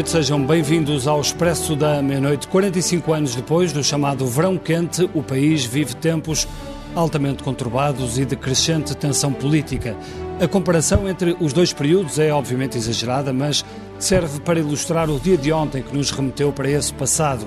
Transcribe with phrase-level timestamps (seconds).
[0.00, 2.48] noite, sejam bem-vindos ao Expresso da Meia-Noite.
[2.48, 6.48] 45 anos depois do chamado verão quente, o país vive tempos
[6.94, 9.94] altamente conturbados e de crescente tensão política.
[10.40, 13.62] A comparação entre os dois períodos é obviamente exagerada, mas
[13.98, 17.46] serve para ilustrar o dia de ontem que nos remeteu para esse passado.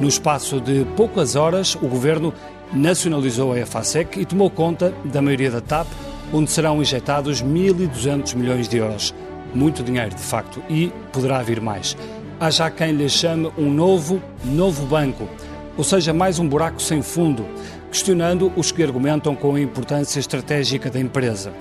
[0.00, 2.34] No espaço de poucas horas, o governo
[2.72, 5.86] nacionalizou a EFASEC e tomou conta da maioria da TAP,
[6.32, 9.14] onde serão injetados 1.200 milhões de euros.
[9.54, 11.96] Muito dinheiro, de facto, e poderá vir mais.
[12.40, 15.28] Há já quem lhe chame um novo, novo banco,
[15.76, 17.46] ou seja, mais um buraco sem fundo,
[17.90, 21.52] questionando os que argumentam com a importância estratégica da empresa.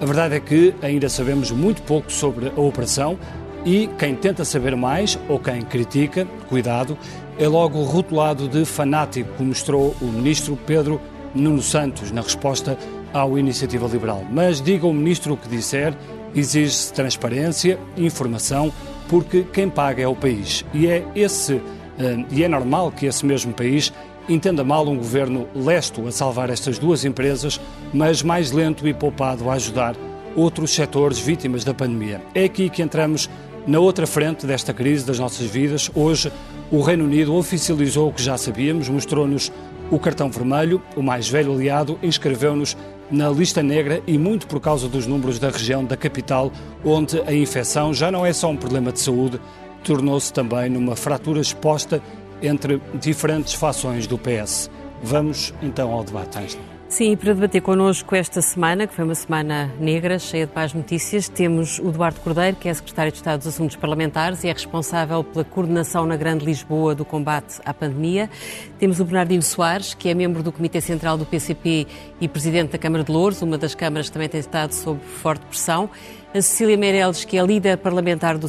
[0.00, 3.18] A verdade é que ainda sabemos muito pouco sobre a operação
[3.64, 6.96] e quem tenta saber mais ou quem critica, cuidado,
[7.38, 11.00] é logo rotulado de fanático, como mostrou o ministro Pedro
[11.34, 12.78] Nuno Santos na resposta
[13.12, 14.24] ao Iniciativa Liberal.
[14.30, 15.94] Mas diga o ministro o que disser,
[16.34, 18.72] exige-se transparência, informação,
[19.08, 20.64] porque quem paga é o país.
[20.72, 21.60] E é esse
[21.98, 23.92] eh, e é normal que esse mesmo país
[24.28, 27.60] entenda mal um governo lesto a salvar estas duas empresas,
[27.92, 29.96] mas mais lento e poupado a ajudar
[30.36, 32.20] outros setores vítimas da pandemia.
[32.34, 33.28] É aqui que entramos
[33.66, 35.90] na outra frente desta crise das nossas vidas.
[35.94, 36.30] Hoje,
[36.70, 39.50] o Reino Unido oficializou o que já sabíamos, mostrou-nos
[39.90, 42.76] o cartão vermelho, o mais velho aliado, inscreveu-nos
[43.10, 46.52] na lista negra e muito por causa dos números da região da capital,
[46.84, 49.40] onde a infecção já não é só um problema de saúde,
[49.82, 52.02] tornou-se também numa fratura exposta
[52.42, 54.70] entre diferentes fações do PS.
[55.02, 56.77] Vamos então ao debate, Angela.
[56.88, 61.28] Sim, para debater connosco esta semana, que foi uma semana negra, cheia de más notícias,
[61.28, 65.22] temos o Eduardo Cordeiro, que é secretário de Estado dos Assuntos Parlamentares e é responsável
[65.22, 68.30] pela coordenação na Grande Lisboa do combate à pandemia.
[68.78, 71.86] Temos o Bernardino Soares, que é membro do Comitê Central do PCP
[72.22, 75.44] e presidente da Câmara de Louros, uma das câmaras que também tem estado sob forte
[75.44, 75.90] pressão.
[76.34, 78.48] A Cecília Meirelles, que é líder parlamentar do,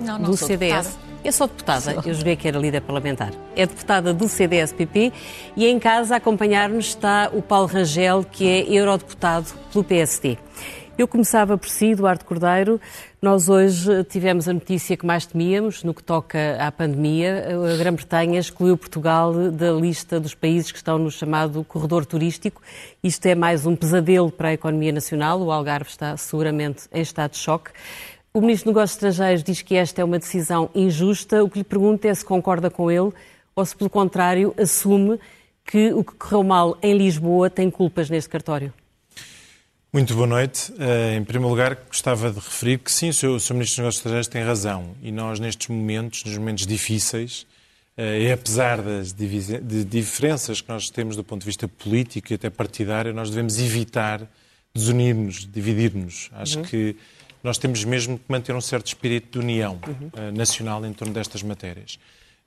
[0.00, 0.86] não, não do CDS.
[0.86, 1.11] Deputada.
[1.24, 3.30] Eu sou deputada, eu joguei que era líder parlamentar.
[3.54, 5.12] É deputada do CDS-PP
[5.56, 10.36] e em casa a acompanhar-nos está o Paulo Rangel, que é eurodeputado pelo PSD.
[10.98, 12.80] Eu começava por si, Eduardo Cordeiro.
[13.20, 17.46] Nós hoje tivemos a notícia que mais temíamos no que toca à pandemia.
[17.72, 22.60] A Grã-Bretanha excluiu Portugal da lista dos países que estão no chamado corredor turístico.
[23.02, 25.40] Isto é mais um pesadelo para a economia nacional.
[25.40, 27.70] O Algarve está seguramente em estado de choque.
[28.34, 31.44] O Ministro dos Negócios Estrangeiros diz que esta é uma decisão injusta.
[31.44, 33.12] O que lhe pergunto é se concorda com ele
[33.54, 35.20] ou se, pelo contrário, assume
[35.66, 38.72] que o que correu mal em Lisboa tem culpas neste cartório.
[39.92, 40.72] Muito boa noite.
[40.78, 43.26] Eh, em primeiro lugar, gostava de referir que sim, o Sr.
[43.26, 44.96] Ministro dos Negócios Estrangeiros tem razão.
[45.02, 47.46] E nós, nestes momentos, nos momentos difíceis,
[47.98, 52.48] eh, e apesar das diferenças que nós temos do ponto de vista político e até
[52.48, 54.26] partidário, nós devemos evitar
[54.74, 56.30] desunir-nos, dividir-nos.
[56.32, 56.64] Acho uhum.
[56.64, 56.96] que
[57.42, 60.28] nós temos mesmo que manter um certo espírito de união uhum.
[60.28, 61.98] uh, nacional em torno destas matérias.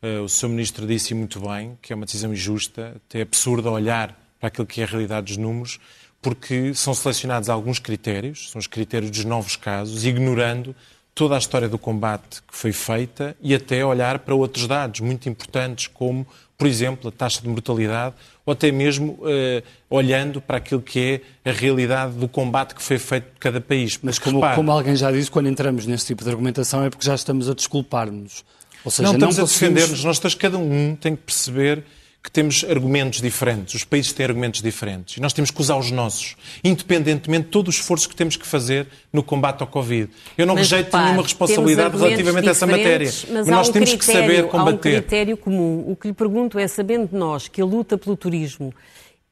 [0.02, 0.50] Uh, o Sr.
[0.50, 4.82] Ministro disse muito bem que é uma decisão injusta, até absurda olhar para aquilo que
[4.82, 5.80] é a realidade dos números,
[6.22, 10.76] porque são selecionados alguns critérios, são os critérios dos novos casos, ignorando
[11.14, 15.30] toda a história do combate que foi feita e até olhar para outros dados muito
[15.30, 16.28] importantes, como,
[16.58, 21.50] por exemplo, a taxa de mortalidade ou até mesmo uh, olhando para aquilo que é
[21.50, 24.00] a realidade do combate que foi feito por cada país.
[24.02, 27.06] Mas como, repare, como alguém já disse, quando entramos nesse tipo de argumentação é porque
[27.06, 28.46] já estamos a desculpar-nos.
[28.84, 31.84] Ou seja, não estamos não a defender-nos, nós cada um tem que perceber
[32.26, 35.92] que temos argumentos diferentes, os países têm argumentos diferentes e nós temos que usar os
[35.92, 40.10] nossos, independentemente de todo o esforço que temos que fazer no combate ao Covid.
[40.36, 43.74] Eu não mas, rejeito repare, nenhuma responsabilidade relativamente a essa matéria, mas, mas nós um
[43.74, 44.90] temos critério, que saber combater.
[44.90, 45.84] Há um critério comum.
[45.88, 48.74] O que lhe pergunto é, sabendo de nós que a luta pelo turismo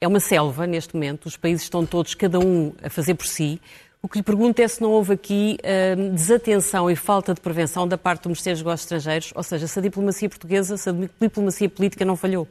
[0.00, 3.60] é uma selva neste momento, os países estão todos, cada um, a fazer por si,
[4.00, 5.58] o que lhe pergunto é se não houve aqui
[5.98, 9.66] hum, desatenção e falta de prevenção da parte do Ministério dos Negócios Estrangeiros, ou seja,
[9.66, 12.46] se a diplomacia portuguesa, se a diplomacia política não falhou.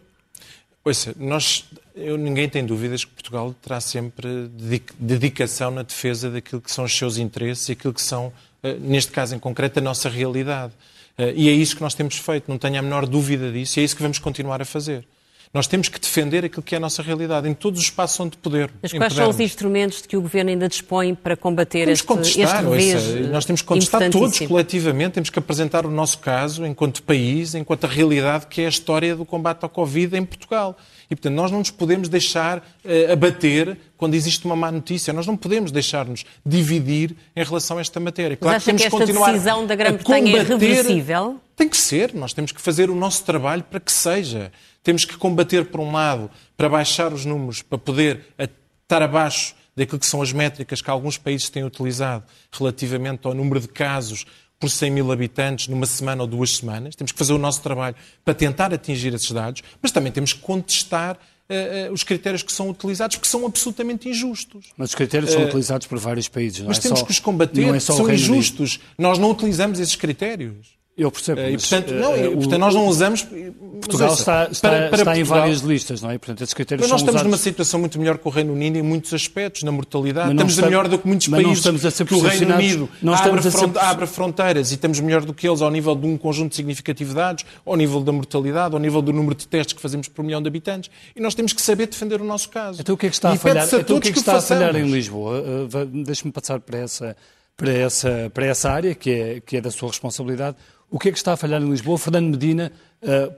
[0.86, 1.64] Ouça, nós,
[1.96, 4.52] eu, ninguém tem dúvidas que Portugal terá sempre
[5.00, 9.10] dedicação na defesa daquilo que são os seus interesses e aquilo que são, eh, neste
[9.10, 10.74] caso em concreto, a nossa realidade.
[11.18, 13.82] Eh, e é isso que nós temos feito, não tenho a menor dúvida disso, e
[13.82, 15.08] é isso que vamos continuar a fazer.
[15.54, 18.36] Nós temos que defender aquilo que é a nossa realidade, em todos os espaços onde
[18.38, 18.72] poder.
[18.82, 22.08] Mas quais são os instrumentos de que o Governo ainda dispõe para combater temos este,
[22.08, 26.66] contestar, este revés Nós temos que contestar todos coletivamente, temos que apresentar o nosso caso
[26.66, 30.76] enquanto país, enquanto a realidade que é a história do combate ao Covid em Portugal.
[31.08, 35.14] E, portanto, nós não nos podemos deixar uh, abater quando existe uma má notícia.
[35.14, 38.36] Nós não podemos deixar-nos dividir em relação a esta matéria.
[38.36, 41.40] Claro Mas acha que, temos que esta decisão da Grã-Bretanha é irreversível?
[41.56, 42.16] Tem que ser.
[42.16, 44.52] Nós temos que fazer o nosso trabalho para que seja.
[44.84, 49.98] Temos que combater, por um lado, para baixar os números, para poder estar abaixo daquilo
[49.98, 54.26] que são as métricas que alguns países têm utilizado relativamente ao número de casos
[54.60, 56.96] por 100 mil habitantes numa semana ou duas semanas.
[56.96, 60.40] Temos que fazer o nosso trabalho para tentar atingir esses dados, mas também temos que
[60.40, 61.18] contestar
[61.50, 64.68] uh, uh, os critérios que são utilizados, porque são absolutamente injustos.
[64.78, 67.12] Mas os critérios são uh, utilizados por vários países, não mas é temos só, que
[67.12, 68.80] os combater, é são injustos.
[68.98, 70.82] Nós não utilizamos esses critérios.
[70.96, 71.42] Eu percebo.
[71.42, 73.24] E, portanto, não, e, portanto, nós não usamos.
[73.24, 76.20] Portugal está, está, para, para está Portugal, em várias listas, não é?
[76.20, 77.32] Portanto, esses critérios mas nós estamos usados...
[77.32, 80.32] numa situação muito melhor que o Reino Unido em muitos aspectos, na mortalidade.
[80.32, 81.58] Estamos estamos melhor do que muitos países.
[81.58, 83.78] estamos a que o Reino Unido não abre, a ser...
[83.80, 87.16] abre, fronteiras e estamos melhor do que eles ao nível de um conjunto significativo de
[87.16, 90.44] dados, ao nível da mortalidade, ao nível do número de testes que fazemos por milhão
[90.44, 90.92] de habitantes.
[91.16, 92.80] E nós temos que saber defender o nosso caso.
[92.80, 94.42] Então o que é que está a falhar, então, o que é que está a
[94.42, 95.42] falhar em Lisboa?
[95.42, 97.18] Uh, Deixe-me passar para essa,
[97.58, 100.56] para, essa, para essa área que é, que é da sua responsabilidade.
[100.94, 101.98] O que é que está a falhar em Lisboa?
[101.98, 103.34] Fernando Medina uh,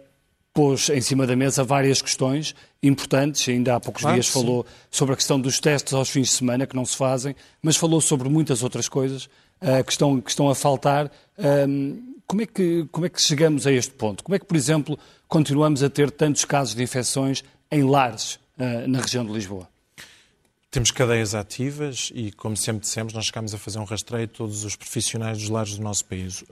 [0.53, 2.53] pôs em cima da mesa várias questões
[2.83, 3.47] importantes.
[3.47, 4.33] Ainda há poucos claro, dias sim.
[4.33, 7.77] falou sobre a questão dos testes aos fins de semana, que não se fazem, mas
[7.77, 9.29] falou sobre muitas outras coisas
[9.61, 11.09] uh, que, estão, que estão a faltar.
[11.39, 14.21] Um, como, é que, como é que chegamos a este ponto?
[14.21, 17.41] Como é que, por exemplo, continuamos a ter tantos casos de infecções
[17.71, 19.65] em lares uh, na região de Lisboa?
[20.75, 24.65] Temos cadeias ativas e, como sempre dissemos, nós chegamos a fazer um rastreio de todos
[24.65, 26.43] os profissionais dos lares do nosso país.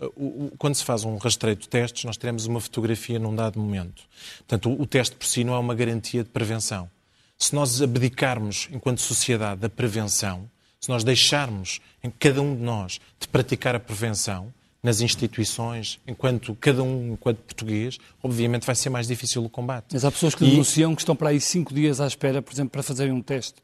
[0.58, 4.04] Quando se faz um rastreio de testes, nós teremos uma fotografia num dado momento.
[4.38, 6.90] Portanto, o teste por si não é uma garantia de prevenção.
[7.38, 10.50] Se nós abdicarmos, enquanto sociedade, da prevenção,
[10.80, 16.56] se nós deixarmos em cada um de nós de praticar a prevenção, nas instituições, enquanto
[16.56, 19.88] cada um, enquanto português, obviamente vai ser mais difícil o combate.
[19.92, 22.72] Mas há pessoas que denunciam que estão para aí cinco dias à espera, por exemplo,
[22.72, 23.62] para fazerem um teste.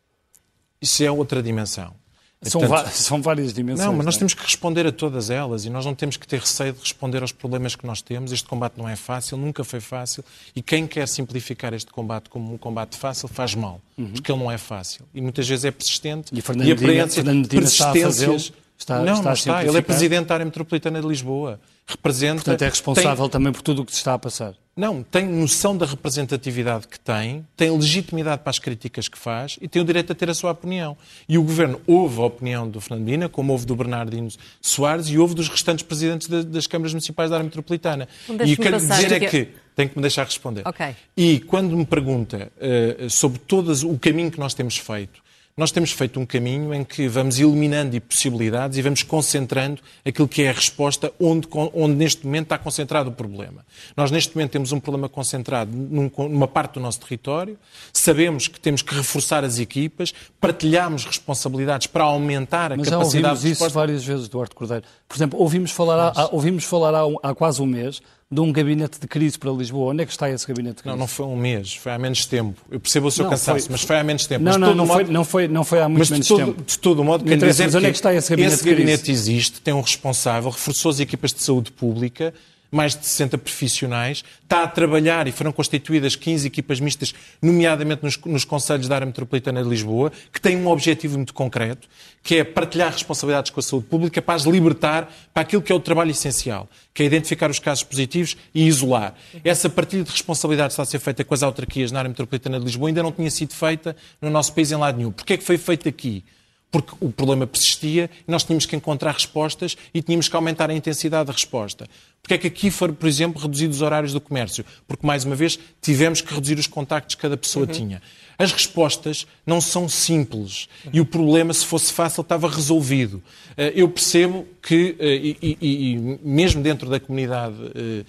[0.82, 1.94] Isso é outra dimensão.
[2.42, 3.86] São, Portanto, são, várias dimensões.
[3.86, 4.20] Não, mas nós não é?
[4.20, 7.22] temos que responder a todas elas e nós não temos que ter receio de responder
[7.22, 8.32] aos problemas que nós temos.
[8.32, 10.24] Este combate não é fácil, nunca foi fácil
[10.56, 14.14] e quem quer simplificar este combate como um combate fácil faz mal, uhum.
[14.14, 18.54] porque ele não é fácil e muitas vezes é persistente e, Fernando e aparência persistências.
[18.80, 19.66] Está, não, está não está.
[19.66, 21.60] Ele é presidente da área metropolitana de Lisboa.
[21.86, 22.36] Representa.
[22.36, 23.32] Portanto, é responsável tem...
[23.32, 24.54] também por tudo o que se está a passar.
[24.74, 29.68] Não, tem noção da representatividade que tem, tem legitimidade para as críticas que faz e
[29.68, 30.96] tem o direito a ter a sua opinião.
[31.28, 34.30] E o Governo ouve a opinião do Fernando Mina, como ouve do Bernardino
[34.62, 38.08] Soares e ouve dos restantes presidentes das câmaras municipais da área metropolitana.
[38.30, 39.50] E o que quero dizer é que...
[39.76, 40.68] Tem que me deixar responder.
[40.68, 40.94] Okay.
[41.16, 45.22] E quando me pergunta uh, sobre todo o caminho que nós temos feito,
[45.56, 50.44] nós temos feito um caminho em que vamos eliminando possibilidades e vamos concentrando aquilo que
[50.44, 53.66] é a resposta onde, onde neste momento está concentrado o problema.
[53.96, 57.58] Nós neste momento temos um problema concentrado num, numa parte do nosso território,
[57.92, 63.30] sabemos que temos que reforçar as equipas, partilhamos responsabilidades para aumentar a Mas capacidade já
[63.32, 64.86] ouvimos de isso várias vezes, Duarte Cordeiro.
[65.08, 69.00] Por exemplo, ouvimos falar, há, ouvimos falar há, há quase um mês de um gabinete
[69.00, 69.92] de crise para Lisboa.
[69.92, 70.90] Onde é que está esse gabinete de crise?
[70.92, 72.62] Não, não foi um mês, foi há menos tempo.
[72.70, 73.72] Eu percebo o seu não, cansaço, foi...
[73.72, 74.44] mas foi há menos tempo.
[74.44, 74.94] Não, não, não, modo...
[74.94, 76.64] foi, não, foi, não foi há muito mas menos todo, tempo.
[76.64, 79.62] De todo modo, quer dizer mas onde é que está esse gabinete esse gabinete existe,
[79.62, 82.32] tem um responsável, reforçou as equipas de saúde pública,
[82.72, 88.18] mais de 60 profissionais, está a trabalhar e foram constituídas 15 equipas mistas, nomeadamente nos,
[88.18, 91.88] nos Conselhos da Área Metropolitana de Lisboa, que têm um objetivo muito concreto,
[92.22, 95.76] que é partilhar responsabilidades com a saúde pública para as libertar para aquilo que é
[95.76, 99.16] o trabalho essencial, que é identificar os casos positivos e isolar.
[99.44, 102.66] Essa partilha de responsabilidades está a ser feita com as autarquias na Área Metropolitana de
[102.66, 105.12] Lisboa, ainda não tinha sido feita no nosso país em lado nenhum.
[105.12, 106.24] Porquê é que foi feito aqui?
[106.72, 110.74] Porque o problema persistia e nós tínhamos que encontrar respostas e tínhamos que aumentar a
[110.74, 111.88] intensidade da resposta.
[112.22, 114.64] Porque é que aqui foram, por exemplo, reduzidos os horários do comércio?
[114.88, 117.72] Porque, mais uma vez, tivemos que reduzir os contactos que cada pessoa uhum.
[117.72, 118.02] tinha.
[118.38, 123.22] As respostas não são simples e o problema, se fosse fácil, estava resolvido.
[123.58, 128.06] Eh, eu percebo que, eh, e, e, e mesmo dentro da comunidade eh,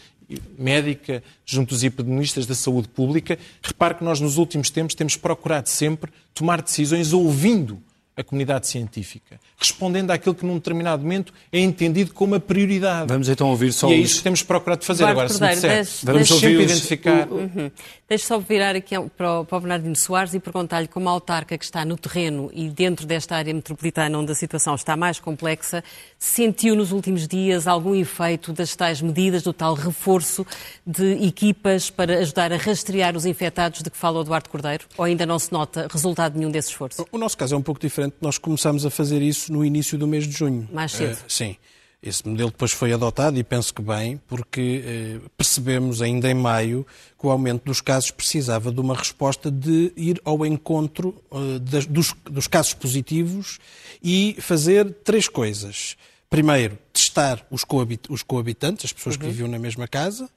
[0.57, 5.69] médica, junto dos epidemiologistas da saúde pública, repare que nós nos últimos tempos temos procurado
[5.69, 7.83] sempre tomar decisões ouvindo
[8.21, 13.09] a comunidade científica, respondendo àquilo que num determinado momento é entendido como a prioridade.
[13.09, 15.05] Vamos então ouvir só E é isso que temos procurado fazer.
[15.05, 17.29] Agora, se me disser, vamos deixe, sempre identificar...
[17.29, 17.71] Uhum.
[18.11, 21.57] Deixe só virar aqui para o, para o Bernardino Soares e perguntar-lhe como a autarca
[21.57, 25.85] que está no terreno e dentro desta área metropolitana onde a situação está mais complexa,
[26.19, 30.45] sentiu nos últimos dias algum efeito das tais medidas, do tal reforço
[30.85, 34.87] de equipas para ajudar a rastrear os infectados de que fala o Eduardo Cordeiro?
[34.99, 37.07] Ou ainda não se nota resultado nenhum desse esforço?
[37.13, 38.17] O nosso caso é um pouco diferente.
[38.21, 40.69] Nós começamos a fazer isso no início do mês de junho.
[40.73, 41.15] Mais cedo.
[41.15, 41.57] Uh, sim.
[42.03, 46.87] Esse modelo depois foi adotado e penso que bem, porque eh, percebemos ainda em maio
[47.19, 51.85] que o aumento dos casos precisava de uma resposta de ir ao encontro eh, das,
[51.85, 53.59] dos, dos casos positivos
[54.03, 55.95] e fazer três coisas.
[56.31, 59.21] Primeiro, testar os, coabit os coabitantes, as pessoas uhum.
[59.21, 60.31] que viviam na mesma casa.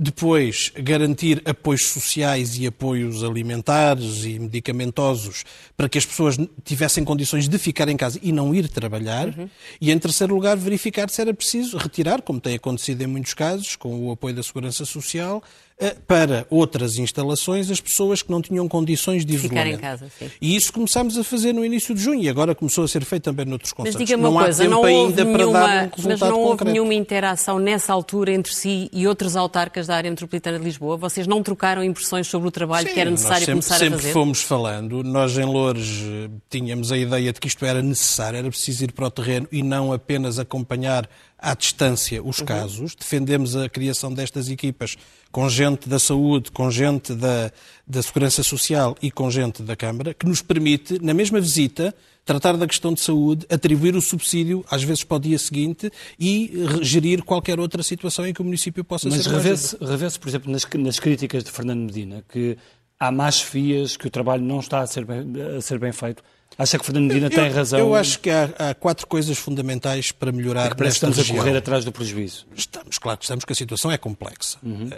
[0.00, 5.44] Depois, garantir apoios sociais e apoios alimentares e medicamentosos
[5.76, 9.26] para que as pessoas tivessem condições de ficar em casa e não ir trabalhar.
[9.26, 9.50] Uhum.
[9.80, 13.74] E, em terceiro lugar, verificar se era preciso retirar, como tem acontecido em muitos casos,
[13.74, 15.42] com o apoio da Segurança Social,
[16.06, 19.76] para outras instalações as pessoas que não tinham condições de isolamento.
[19.76, 20.28] Ficar em casa, sim.
[20.40, 23.22] E isso começámos a fazer no início de junho e agora começou a ser feito
[23.22, 23.94] também noutros conselhos.
[23.96, 26.72] Mas diga-me uma coisa, não houve nenhuma, um mas não houve concreto.
[26.72, 30.96] nenhuma interação nessa altura entre si e outros autarcas da área metropolitana de Lisboa?
[30.96, 33.98] Vocês não trocaram impressões sobre o trabalho Sim, que era necessário sempre, começar sempre a
[33.98, 34.12] fazer?
[34.12, 35.04] fomos falando.
[35.04, 38.92] Nós em Loures eh, tínhamos a ideia de que isto era necessário, era preciso ir
[38.92, 41.08] para o terreno e não apenas acompanhar
[41.38, 42.94] à distância os casos.
[42.94, 44.96] Defendemos a criação destas equipas
[45.30, 47.52] com gente da saúde, com gente da,
[47.86, 52.56] da segurança social e com gente da Câmara, que nos permite, na mesma visita, tratar
[52.56, 56.52] da questão de saúde, atribuir o subsídio, às vezes para o dia seguinte, e
[56.82, 60.50] gerir qualquer outra situação em que o município possa Mas ser revê-se, revê-se, por exemplo,
[60.50, 62.58] nas, nas críticas de Fernando Medina, que
[62.98, 65.24] há más fias, que o trabalho não está a ser bem,
[65.56, 66.22] a ser bem feito.
[66.58, 67.78] Acha que Fernando Medina eu, tem razão?
[67.78, 71.36] Eu acho que há, há, quatro coisas fundamentais para melhorar é que nesta estamos região.
[71.36, 72.46] a correr atrás do prejuízo.
[72.56, 74.58] Estamos, claro que estamos, que a situação é complexa.
[74.60, 74.90] Uhum.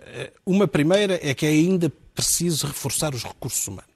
[0.46, 3.90] Uma primeira é que é ainda preciso reforçar os recursos humanos.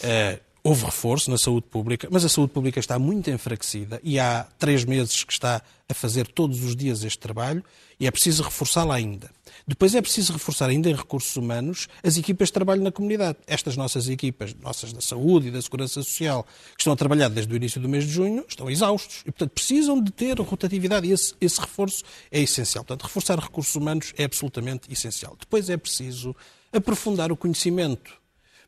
[0.00, 4.46] Uh, houve reforço na saúde pública, mas a saúde pública está muito enfraquecida e há
[4.58, 7.64] três meses que está a fazer todos os dias este trabalho
[7.98, 9.30] e é preciso reforçá-la ainda.
[9.68, 13.36] Depois é preciso reforçar ainda em recursos humanos as equipas de trabalho na comunidade.
[13.46, 16.42] Estas nossas equipas, nossas da saúde e da segurança social,
[16.74, 19.50] que estão a trabalhar desde o início do mês de junho, estão exaustos e, portanto,
[19.50, 22.82] precisam de ter rotatividade e esse, esse reforço é essencial.
[22.82, 25.36] Portanto, reforçar recursos humanos é absolutamente essencial.
[25.38, 26.34] Depois é preciso
[26.72, 28.10] aprofundar o conhecimento,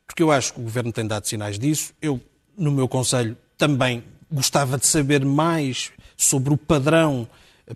[0.05, 1.95] porque eu acho que o Governo tem dado sinais disso.
[1.99, 2.21] Eu,
[2.55, 7.27] no meu Conselho, também gostava de saber mais sobre o padrão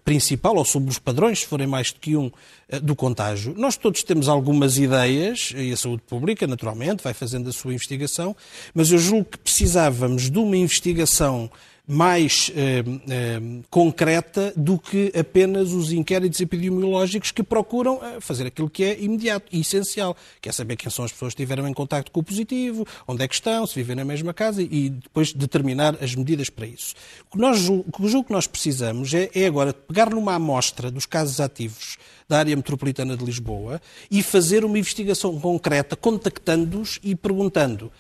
[0.04, 2.32] principal, ou sobre os padrões, se forem mais do que um,
[2.82, 3.54] do contágio.
[3.58, 8.36] Nós todos temos algumas ideias, e a saúde pública, naturalmente, vai fazendo a sua investigação,
[8.74, 11.50] mas eu julgo que precisávamos de uma investigação
[11.88, 13.40] mais eh, eh,
[13.70, 19.62] concreta do que apenas os inquéritos epidemiológicos que procuram fazer aquilo que é imediato e
[19.62, 22.86] essencial, que é saber quem são as pessoas que estiveram em contato com o positivo,
[23.08, 26.66] onde é que estão, se vivem na mesma casa e depois determinar as medidas para
[26.66, 26.96] isso.
[27.28, 30.90] O que, nós, o que julgo que nós precisamos é, é agora pegar numa amostra
[30.90, 37.16] dos casos ativos da área metropolitana de Lisboa e fazer uma investigação concreta, contactando-os e
[37.16, 37.92] perguntando: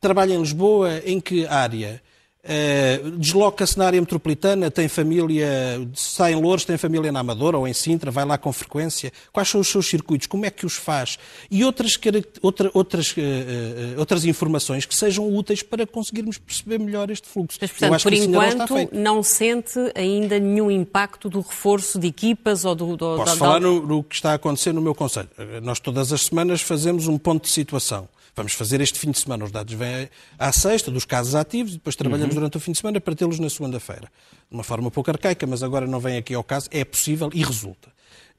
[0.00, 2.02] trabalha em Lisboa, em que área?
[2.48, 5.46] Uh, desloca-se na área metropolitana, tem família,
[5.94, 9.12] sai em Louros, tem família na Amadora ou em Sintra, vai lá com frequência.
[9.30, 10.26] Quais são os seus circuitos?
[10.26, 11.18] Como é que os faz?
[11.50, 12.00] E outras,
[12.40, 17.58] outra, outras, uh, uh, outras informações que sejam úteis para conseguirmos perceber melhor este fluxo.
[17.60, 22.74] Mas, portanto, por enquanto, não, não, sente ainda nenhum impacto do reforço de equipas ou
[22.74, 22.96] do...
[22.96, 25.28] do Posso falar no, no que está a acontecer no meu Conselho.
[25.62, 28.08] Nós todas as semanas fazemos um ponto de situação.
[28.34, 29.44] Vamos fazer este fim de semana.
[29.44, 30.08] Os dados vêm
[30.38, 32.40] à sexta, dos casos ativos, e depois trabalhamos uhum.
[32.40, 34.10] durante o fim de semana para tê-los na segunda-feira.
[34.48, 36.68] De uma forma pouco arcaica, mas agora não vem aqui ao caso.
[36.70, 37.90] É possível e resulta.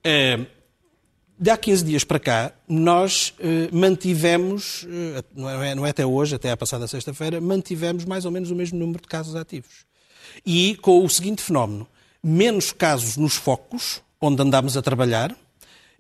[0.03, 0.39] É,
[1.39, 6.05] de há 15 dias para cá, nós eh, mantivemos, eh, não, é, não é até
[6.05, 9.85] hoje, até à passada sexta-feira, mantivemos mais ou menos o mesmo número de casos ativos.
[10.45, 11.87] E com o seguinte fenómeno:
[12.21, 15.33] menos casos nos focos, onde andámos a trabalhar,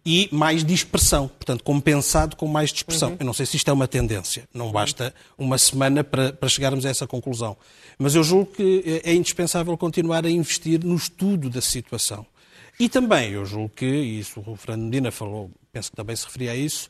[0.05, 3.09] e mais dispersão, portanto, compensado com mais dispersão.
[3.09, 3.17] Uhum.
[3.19, 6.85] Eu não sei se isto é uma tendência, não basta uma semana para, para chegarmos
[6.85, 7.57] a essa conclusão.
[7.97, 12.25] Mas eu julgo que é indispensável continuar a investir no estudo da situação.
[12.79, 16.25] E também, eu julgo que, e isso o Fernando Medina falou, penso que também se
[16.25, 16.89] referia a isso,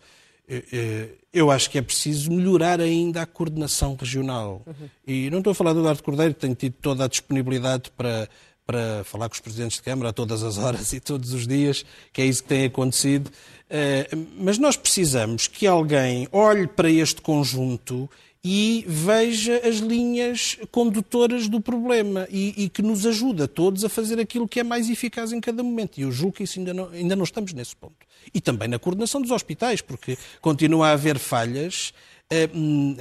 [1.32, 4.64] eu acho que é preciso melhorar ainda a coordenação regional.
[4.66, 4.90] Uhum.
[5.06, 8.28] E não estou a falar do Eduardo Cordeiro, tenho tido toda a disponibilidade para
[8.70, 11.84] para falar com os presidentes de Câmara a todas as horas e todos os dias,
[12.14, 13.32] que é isso que tem acontecido.
[13.68, 14.08] Eh,
[14.38, 18.08] mas nós precisamos que alguém olhe para este conjunto
[18.44, 23.90] e veja as linhas condutoras do problema e, e, que nos ajude a todos a
[23.90, 25.98] fazer aquilo que é mais eficaz em cada momento.
[25.98, 27.96] E eu julgo que isso ainda não, ainda não estamos nesse ponto.
[28.32, 31.92] E também na coordenação dos hospitais, porque continua a haver falhas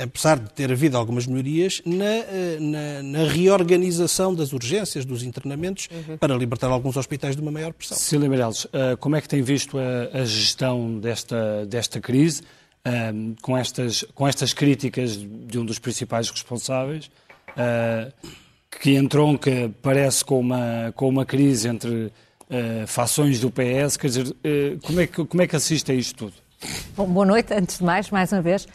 [0.03, 5.87] apesar de ter havido algumas melhorias, na, eh, na, na reorganização das urgências, dos internamentos,
[5.93, 6.17] uhum.
[6.17, 7.99] para libertar alguns hospitais de uma maior pressão.
[7.99, 12.43] Cília Meirelles, eh, como é que tem visto a, a gestão desta, desta crise,
[13.43, 17.11] com, estas, com estas críticas de um dos principais responsáveis,
[18.81, 22.11] que entronca, parece, com uma, com uma crise entre
[22.87, 24.37] fações do PS, quer dizer,
[24.83, 26.33] como é que, como é que assiste a isto tudo?
[26.97, 28.67] Bom, boa noite, antes de mais, mais uma vez.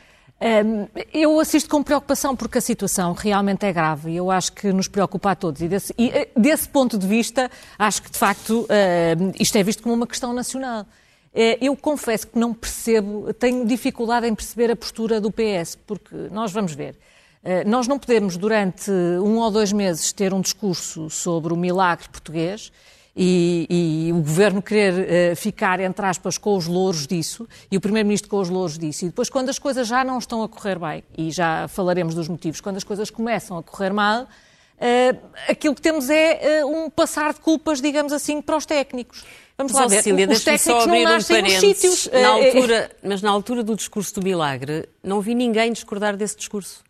[0.43, 4.73] Um, eu assisto com preocupação porque a situação realmente é grave e eu acho que
[4.73, 5.61] nos preocupa a todos.
[5.61, 9.63] E desse, e, eh, desse ponto de vista, acho que de facto uh, isto é
[9.63, 10.85] visto como uma questão nacional.
[11.33, 16.13] Eh, eu confesso que não percebo, tenho dificuldade em perceber a postura do PS, porque
[16.29, 16.97] nós vamos ver.
[17.41, 22.07] Eh, nós não podemos, durante um ou dois meses, ter um discurso sobre o milagre
[22.09, 22.69] português
[23.15, 27.81] e, e, o governo querer uh, ficar, entre aspas, com os louros disso, e o
[27.81, 30.79] primeiro-ministro com os louros disso, e depois, quando as coisas já não estão a correr
[30.79, 35.75] bem, e já falaremos dos motivos, quando as coisas começam a correr mal, uh, aquilo
[35.75, 39.23] que temos é uh, um passar de culpas, digamos assim, para os técnicos.
[39.55, 39.99] Vamos lá ver,
[40.31, 42.09] os técnicos não nascem um nos sítios.
[42.11, 46.83] Na altura, mas na altura do discurso do milagre, não vi ninguém discordar desse discurso.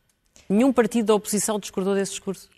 [0.49, 2.49] Nenhum partido da oposição discordou desse discurso?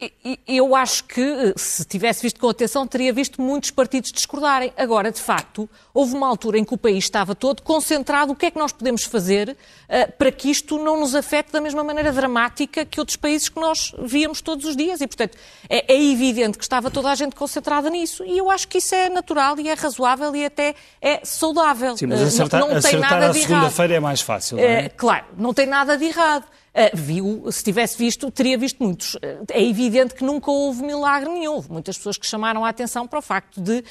[0.47, 4.73] Eu acho que, eh, se tivesse visto com atenção, teria visto muitos partidos discordarem.
[4.75, 8.31] Agora, de facto, houve uma altura em que o país estava todo concentrado.
[8.31, 11.61] O que é que nós podemos fazer uh, para que isto não nos afete da
[11.61, 14.99] mesma maneira dramática que outros países que nós víamos todos os dias?
[15.01, 15.37] E, portanto,
[15.69, 18.23] é, é evidente que estava toda a gente concentrada nisso.
[18.25, 21.95] E eu acho que isso é natural e é razoável e até é saudável.
[21.97, 24.87] Sim, mas acertar, uh, não, não acertar a segunda-feira é mais fácil, não é?
[24.87, 26.45] Uh, claro, não tem nada de errado.
[26.75, 29.15] Uh, viu, se tivesse visto, teria visto muitos.
[29.15, 31.53] Uh, é evidente que nunca houve milagre nenhum.
[31.53, 33.83] Houve muitas pessoas que chamaram a atenção para o facto de uh,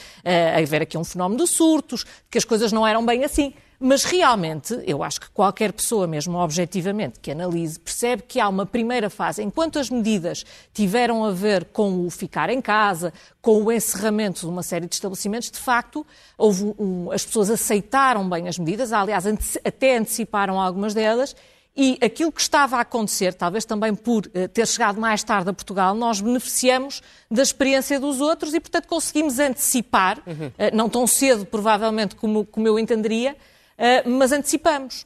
[0.62, 3.54] haver aqui um fenómeno de surtos, que as coisas não eram bem assim.
[3.80, 8.64] Mas realmente, eu acho que qualquer pessoa, mesmo objetivamente, que analise, percebe que há uma
[8.64, 9.42] primeira fase.
[9.42, 13.12] Enquanto as medidas tiveram a ver com o ficar em casa,
[13.42, 16.06] com o encerramento de uma série de estabelecimentos, de facto,
[16.38, 19.26] houve um, as pessoas aceitaram bem as medidas, aliás,
[19.64, 21.34] até anteciparam algumas delas,
[21.76, 25.52] e aquilo que estava a acontecer, talvez também por uh, ter chegado mais tarde a
[25.52, 30.46] Portugal, nós beneficiamos da experiência dos outros e, portanto, conseguimos antecipar, uhum.
[30.46, 35.04] uh, não tão cedo, provavelmente, como, como eu entenderia, uh, mas antecipamos.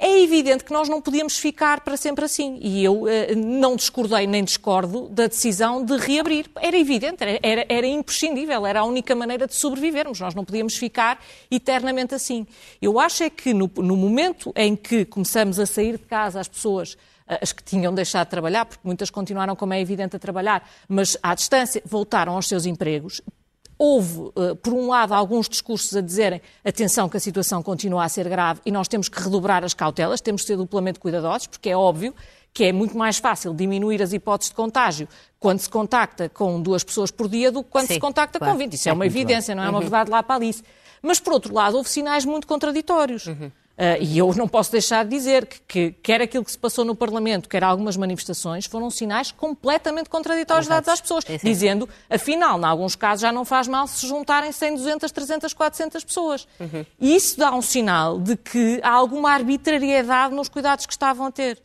[0.00, 2.56] É evidente que nós não podíamos ficar para sempre assim.
[2.62, 6.48] E eu eh, não discordei nem discordo da decisão de reabrir.
[6.54, 10.20] Era evidente, era, era, imprescindível, era a única maneira de sobrevivermos.
[10.20, 12.46] Nós não podíamos ficar eternamente assim.
[12.80, 16.46] Eu acho é que no, no momento em que começamos a sair de casa as
[16.46, 20.18] pessoas eh, as que tinham deixado de trabalhar, porque muitas continuaram, como é evidente, a
[20.20, 23.20] trabalhar, mas à distância voltaram aos seus empregos,
[23.78, 28.08] Houve, eh, por um lado, alguns discursos a dizerem atenção que a situação continua a
[28.08, 31.70] ser grave e nós temos que redobrar as cautelas, temos que ser duplamente cuidadosos, porque
[31.70, 32.12] é óbvio
[32.52, 36.82] que é muito mais fácil diminuir as hipóteses de contágio quando se contacta com duas
[36.82, 38.54] pessoas por dia do que quando Sim, se contacta claro.
[38.54, 38.72] com 20.
[38.72, 39.82] Isso é, é uma evidência, não é uma uhum.
[39.82, 40.62] verdade lá para Alice.
[41.00, 43.26] Mas, por outro lado, houve sinais muito contraditórios.
[43.26, 43.52] Uhum.
[43.78, 46.84] Uh, e eu não posso deixar de dizer que, que, quer aquilo que se passou
[46.84, 50.84] no Parlamento, quer algumas manifestações, foram sinais completamente contraditórios Exato.
[50.84, 54.74] dados às pessoas, dizendo, afinal, em alguns casos já não faz mal se juntarem 100,
[54.74, 56.48] 200, 300, 400 pessoas.
[56.58, 56.84] Uhum.
[57.00, 61.30] E isso dá um sinal de que há alguma arbitrariedade nos cuidados que estavam a
[61.30, 61.62] ter.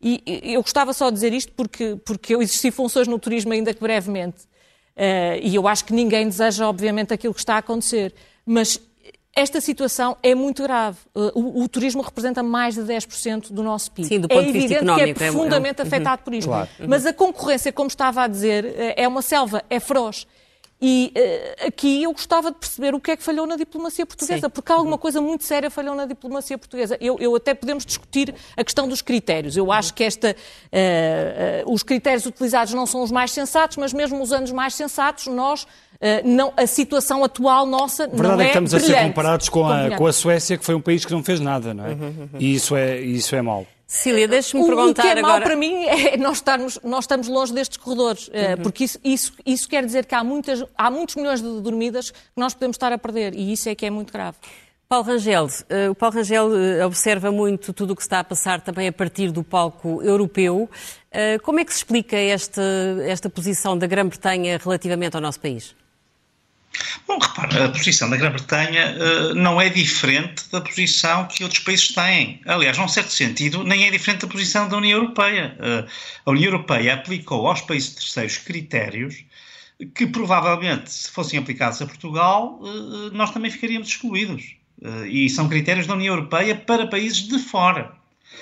[0.00, 3.74] E eu gostava só de dizer isto porque, porque eu exerci funções no turismo ainda
[3.74, 4.44] que brevemente.
[4.96, 8.14] Uh, e eu acho que ninguém deseja, obviamente, aquilo que está a acontecer.
[8.46, 8.80] Mas
[9.36, 10.96] esta situação é muito grave.
[11.14, 14.08] Uh, o, o, turismo representa mais de 10% do nosso PIB.
[14.08, 16.32] Sim, do ponto é de vista evidente que é, é profundamente é, é, afetado por
[16.32, 16.48] isto.
[16.48, 16.68] Claro.
[16.88, 20.26] Mas a concorrência, como estava a dizer, uh, é uma selva, é feroz.
[20.80, 24.46] E uh, aqui eu gostava de perceber o que é que falhou na diplomacia portuguesa,
[24.46, 24.50] Sim.
[24.50, 26.98] porque alguma coisa muito séria falhou na diplomacia portuguesa.
[27.00, 29.56] Eu, eu até podemos discutir a questão dos critérios.
[29.56, 33.94] Eu acho que esta, uh, uh, os critérios utilizados não são os mais sensatos, mas
[33.94, 35.66] mesmo usando os mais sensatos, nós
[36.24, 38.92] não, a situação atual nossa a verdade não é, é que estamos brilhante.
[38.92, 41.40] a ser comparados com a, com a Suécia, que foi um país que não fez
[41.40, 41.90] nada, não é?
[41.90, 42.28] Uhum, uhum.
[42.38, 43.66] E isso é, isso é mau.
[43.86, 45.10] Cília, deixe-me perguntar agora...
[45.10, 45.38] O que é agora...
[45.38, 48.62] mau para mim é nós estarmos, nós estamos longe destes corredores, eh, uhum.
[48.62, 52.18] porque isso, isso, isso quer dizer que há, muitas, há muitos milhões de dormidas que
[52.36, 54.36] nós podemos estar a perder e isso é que é muito grave.
[54.88, 56.48] Paulo Rangel, uh, o Paulo Rangel
[56.84, 60.68] observa muito tudo o que está a passar também a partir do palco europeu.
[61.44, 62.62] Como é que se explica esta,
[63.06, 65.74] esta posição da Grã-Bretanha relativamente ao nosso país?
[67.06, 71.88] Bom, repara, a posição da Grã-Bretanha uh, não é diferente da posição que outros países
[71.88, 72.40] têm.
[72.46, 75.56] Aliás, num certo sentido, nem é diferente da posição da União Europeia.
[75.58, 75.88] Uh,
[76.26, 79.24] a União Europeia aplicou aos países terceiros critérios
[79.94, 84.56] que provavelmente, se fossem aplicados a Portugal, uh, nós também ficaríamos excluídos.
[85.08, 87.94] e são critérios da União Europeia para países de fora.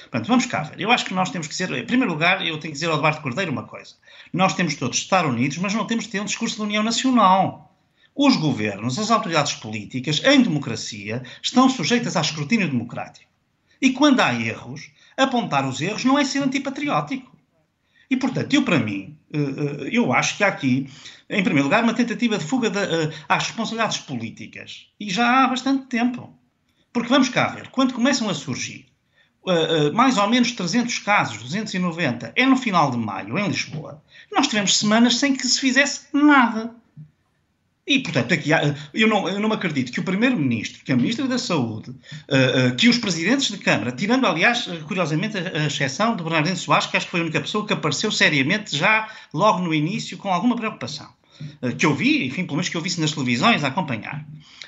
[0.02, 0.80] Portanto, vamos cá ver.
[0.80, 1.70] Eu acho que nós temos que ser.
[1.72, 3.94] Em primeiro lugar, eu tenho que dizer ao Eduardo Cordeiro uma coisa.
[4.32, 6.82] Nós temos todos de estar unidos, mas não temos de ter um discurso da União
[6.82, 7.73] Nacional.
[8.14, 13.30] Os governos, as autoridades políticas, em democracia, estão sujeitas a escrutínio democrático.
[13.80, 17.34] E quando há erros, apontar os erros não é ser antipatriótico.
[18.08, 20.88] E, portanto, eu, para mim, eh, eh, eu acho que há aqui,
[21.28, 24.86] em primeiro lugar, uma tentativa de fuga de, eh, às responsabilidades políticas.
[25.00, 26.32] E já há bastante tempo.
[26.92, 28.86] Porque vamos cá ver, quando começam a surgir
[29.92, 34.78] mais ou menos 300 casos, 290, é no final de maio, em Lisboa, nós tivemos
[34.78, 36.74] semanas sem que se fizesse nada.
[37.86, 41.28] E, portanto, aqui há, eu, não, eu não acredito que o Primeiro-Ministro, que a Ministra
[41.28, 46.16] da Saúde, uh, uh, que os Presidentes de Câmara, tirando, aliás, curiosamente, a, a exceção
[46.16, 49.60] de Bernardino Soares, que acho que foi a única pessoa que apareceu seriamente já logo
[49.60, 51.12] no início com alguma preocupação.
[51.62, 54.24] Eh, que eu vi, enfim, pelo menos que eu visse nas televisões a acompanhar.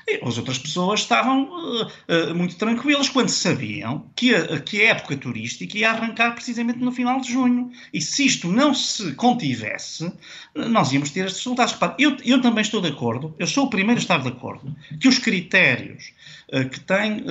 [0.06, 4.90] E as outras pessoas estavam uh, uh, muito tranquilas quando sabiam que a, que a
[4.90, 7.70] época turística ia arrancar precisamente no final de junho.
[7.92, 10.12] E se isto não se contivesse,
[10.54, 11.72] nós íamos ter estes resultados.
[11.72, 14.74] Repare, eu, eu também estou de acordo, eu sou o primeiro a estar de acordo,
[15.00, 16.12] que os critérios
[16.52, 17.24] uh, que tem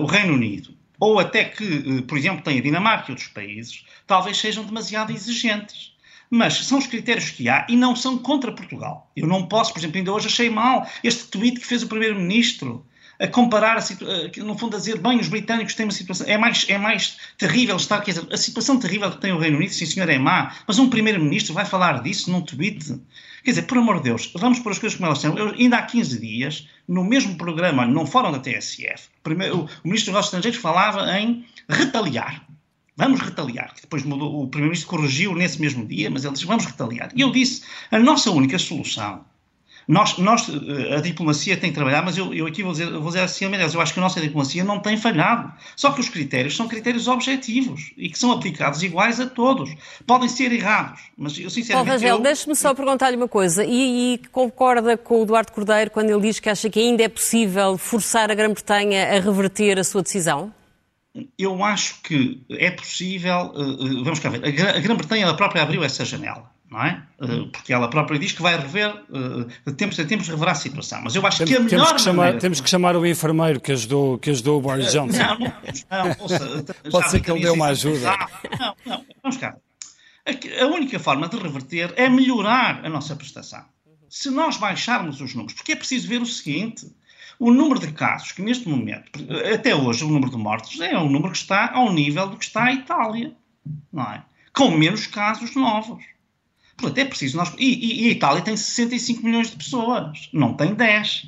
[0.00, 4.36] o Reino Unido, ou até que, por exemplo, tem a Dinamarca e outros países, talvez
[4.36, 5.92] sejam demasiado exigentes.
[6.30, 9.10] Mas são os critérios que há e não são contra Portugal.
[9.16, 12.84] Eu não posso, por exemplo, ainda hoje achei mal este tweet que fez o Primeiro-Ministro
[13.20, 16.64] a comparar, a no fundo, a dizer, bem, os britânicos têm uma situação, é mais,
[16.68, 19.86] é mais terrível estar, quer dizer, a situação terrível que tem o Reino Unido, sim
[19.86, 23.00] senhor, é má, mas um primeiro-ministro vai falar disso num tweet?
[23.42, 25.36] Quer dizer, por amor de Deus, vamos pôr as coisas como elas são.
[25.36, 29.88] Eu, ainda há 15 dias, no mesmo programa, num fórum da TSF, primeiro, o Ministro
[29.88, 32.46] dos Negócios Estrangeiros falava em retaliar.
[32.98, 33.72] Vamos retaliar.
[33.80, 37.10] Depois mudou, o Primeiro-Ministro corrigiu nesse mesmo dia, mas ele disse: vamos retaliar.
[37.14, 39.24] E eu disse: a nossa única solução.
[39.86, 43.06] Nós, nós, eh, a diplomacia tem que trabalhar, mas eu, eu aqui vou dizer, vou
[43.06, 45.50] dizer assim, aliás, eu acho que a nossa diplomacia não tem falhado.
[45.76, 49.74] Só que os critérios são critérios objetivos e que são aplicados iguais a todos.
[50.06, 51.86] Podem ser errados, mas eu sinceramente...
[51.86, 52.22] Paulo Rangel, eu...
[52.22, 53.64] deixe-me só perguntar-lhe uma coisa.
[53.64, 57.08] E, e, concorda com o Eduardo Cordeiro quando ele diz que acha que ainda é
[57.08, 60.52] possível forçar a Grã-Bretanha a reverter a sua decisão?
[61.38, 63.52] Eu acho que é possível.
[63.54, 64.44] Uh, vamos cá ver.
[64.44, 67.02] A Grã-Bretanha ela própria abriu essa janela, não é?
[67.20, 68.92] Uh, porque ela própria diz que vai rever,
[69.66, 71.00] de tempos a tempos, reverá a situação.
[71.02, 71.86] Mas eu acho temos, que a melhor.
[71.86, 72.38] Temos que, chamar, maneira...
[72.40, 75.18] temos que chamar o enfermeiro que ajudou, que ajudou o Boris Johnson.
[75.18, 75.52] Não, não,
[76.04, 78.16] não ouça, Pode ser que ele deu uma ajuda.
[78.58, 79.56] Não, não, vamos cá.
[80.24, 83.64] A, a única forma de reverter é melhorar a nossa prestação.
[84.08, 86.86] Se nós baixarmos os números, porque é preciso ver o seguinte
[87.38, 89.10] o número de casos que neste momento,
[89.54, 92.44] até hoje, o número de mortes é um número que está ao nível do que
[92.44, 93.32] está a Itália,
[93.92, 94.24] não é?
[94.52, 96.04] Com menos casos novos.
[96.76, 97.52] Portanto, é preciso nós.
[97.58, 101.26] E, e, a Itália tem 65 milhões de pessoas, não tem 10.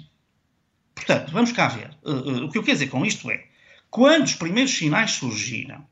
[0.94, 1.90] Portanto, vamos cá ver.
[2.04, 3.44] Uh, uh, o que eu quero dizer com isto é:
[3.90, 5.84] quando os primeiros sinais surgiram,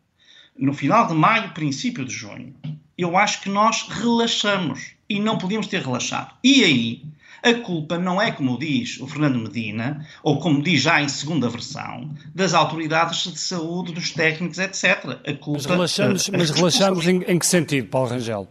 [0.57, 2.55] no final de maio, princípio de junho,
[2.97, 6.35] eu acho que nós relaxamos e não podíamos ter relaxado.
[6.43, 7.03] E aí
[7.43, 11.49] a culpa não é, como diz o Fernando Medina, ou como diz já em segunda
[11.49, 15.19] versão, das autoridades de saúde, dos técnicos, etc.
[15.27, 18.49] A culpa, mas relaxamos, mas relaxamos em, em, que sentido, Paulo Rangel?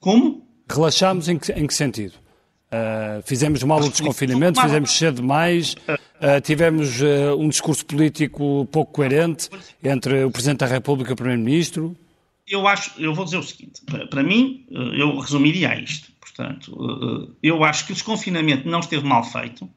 [0.00, 0.46] Como?
[0.68, 2.14] Relaxamos em que, em que sentido?
[2.66, 8.92] Uh, fizemos mal o desconfinamento, fizemos cedo demais, uh, tivemos uh, um discurso político pouco
[8.92, 9.48] coerente
[9.82, 11.96] entre o Presidente da República e o Primeiro-Ministro.
[12.48, 16.15] Eu acho, eu vou dizer o seguinte, para, para mim, eu resumiria isto.
[16.36, 19.68] Portanto, eh, eu acho que o desconfinamento não esteve mal feito.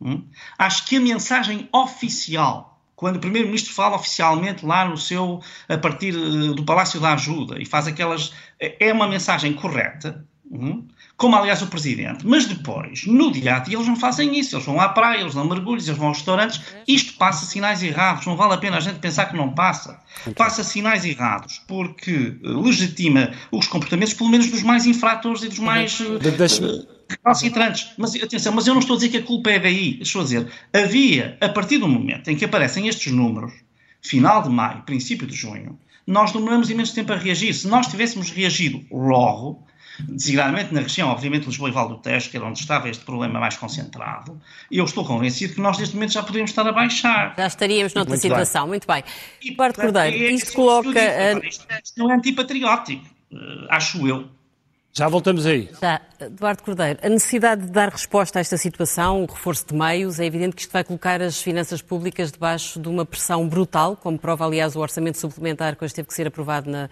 [0.00, 0.24] Hum?
[0.58, 6.14] Acho que a mensagem oficial, quando o Primeiro-Ministro fala oficialmente lá no seu, a partir
[6.14, 8.32] eh, do Palácio da Ajuda e faz aquelas.
[8.58, 10.26] é uma mensagem correta.
[10.50, 10.84] Hum?
[11.20, 12.26] como aliás o Presidente.
[12.26, 14.56] Mas depois, no dia a dia, eles não fazem isso.
[14.56, 16.62] Eles vão à praia, eles dão mergulhos, eles vão aos restaurantes.
[16.88, 18.24] Isto passa sinais errados.
[18.24, 20.00] Não vale a pena a gente pensar que não passa.
[20.34, 25.58] Passa sinais errados porque eh, legitima os comportamentos, pelo menos dos mais infratores e dos
[25.58, 26.00] mais.
[26.00, 26.18] Uh,
[27.06, 27.92] recalcitrantes.
[27.98, 29.98] Mas atenção, mas eu não estou a dizer que a culpa é daí.
[30.00, 33.52] Estou a dizer, havia, a partir do momento em que aparecem estes números,
[34.00, 37.52] final de maio, princípio de junho, nós demoramos imenso tempo a reagir.
[37.52, 39.66] Se nós tivéssemos reagido logo,
[39.98, 43.40] designadamente na região, obviamente, Lisboa e Val do Tejo, que era onde estava este problema
[43.40, 47.34] mais concentrado, e eu estou convencido que nós, neste momento, já poderíamos estar a baixar.
[47.36, 48.68] Já estaríamos noutra muito situação, bem.
[48.70, 49.04] muito bem.
[49.42, 50.90] E, Eduardo Cordeiro, é, isto coloca...
[50.90, 51.66] Digo, isto
[51.98, 53.36] não é antipatriótico, eh,
[53.68, 54.28] acho eu.
[54.92, 55.70] Já voltamos aí.
[55.80, 56.00] Já.
[56.20, 60.26] Eduardo Cordeiro, a necessidade de dar resposta a esta situação, o reforço de meios, é
[60.26, 64.44] evidente que isto vai colocar as finanças públicas debaixo de uma pressão brutal, como prova,
[64.44, 66.90] aliás, o orçamento suplementar que hoje teve que ser aprovado na,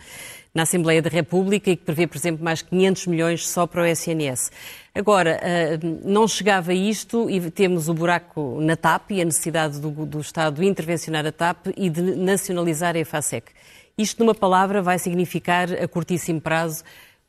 [0.59, 3.87] na Assembleia da República e que prevê, por exemplo, mais 500 milhões só para o
[3.87, 4.51] SNS.
[4.93, 10.05] Agora, eh, não chegava isto e temos o buraco na TAP e a necessidade do,
[10.05, 13.53] do Estado intervencionar a TAP e de nacionalizar a EFASEC.
[13.97, 16.83] Isto, numa palavra, vai significar, a curtíssimo prazo,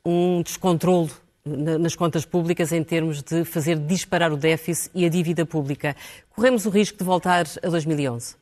[0.03, 1.11] um descontrole
[1.45, 5.95] nas contas públicas em termos de fazer disparar o déficit e a dívida pública.
[6.31, 8.35] Corremos o risco de voltar a 2011?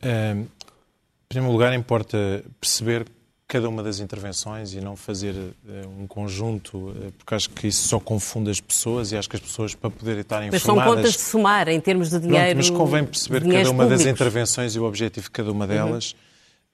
[0.00, 0.46] em
[1.28, 3.06] primeiro lugar, importa perceber
[3.54, 5.52] cada uma das intervenções e não fazer uh,
[5.96, 9.42] um conjunto, uh, porque acho que isso só confunde as pessoas e acho que as
[9.42, 10.66] pessoas, para poderem estar informadas...
[10.66, 12.46] Mas são contas de somar em termos de dinheiro...
[12.46, 14.04] Pronto, mas convém perceber cada uma públicos.
[14.04, 16.16] das intervenções e o objetivo de cada uma delas.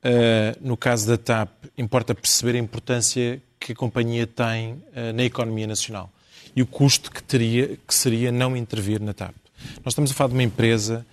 [0.02, 0.10] Uhum.
[0.10, 5.24] Uh, no caso da TAP, importa perceber a importância que a companhia tem uh, na
[5.24, 6.10] economia nacional.
[6.56, 9.34] e o custo que, teria, que seria não intervir na TAP.
[9.84, 11.04] Nós estamos a falar de uma empresa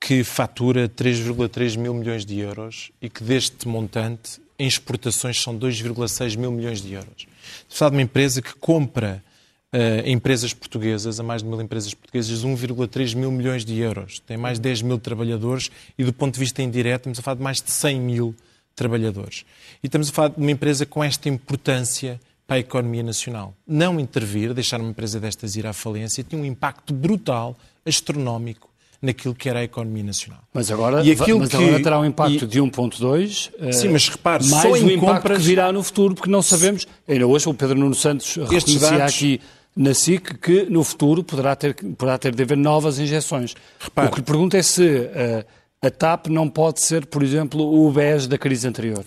[0.00, 6.36] que fatura 3,3 mil milhões de euros e que deste montante em exportações são 2,6
[6.36, 7.26] mil milhões de euros.
[7.70, 9.24] A falar de uma empresa que compra
[9.72, 14.20] uh, empresas portuguesas, a mais de mil empresas portuguesas, 1,3 mil milhões de euros.
[14.20, 17.36] Tem mais de 10 mil trabalhadores e, do ponto de vista indireto, estamos a falar
[17.36, 18.36] de mais de 100 mil
[18.76, 19.46] trabalhadores.
[19.82, 23.54] E estamos a falar de uma empresa com esta importância para a economia nacional.
[23.66, 28.69] Não intervir, deixar uma empresa destas ir à falência, tinha um impacto brutal, astronómico,
[29.00, 30.42] naquilo que era a economia nacional.
[30.52, 33.50] Mas agora, e aquilo mas que, agora terá um impacto e, de 1.2.
[33.58, 35.38] Eh, Sim, mas repare, mais só em impacto compras...
[35.38, 36.86] que virá no futuro, porque não sabemos.
[37.08, 39.14] Ainda hoje o Pedro Nuno Santos reconhecia dados...
[39.14, 39.40] aqui
[39.74, 43.54] na SIC que no futuro poderá ter, poderá ter de haver novas injeções.
[43.78, 44.08] Repare.
[44.08, 45.44] O que lhe pergunto é se uh,
[45.80, 49.04] a TAP não pode ser, por exemplo, o BES da crise anterior.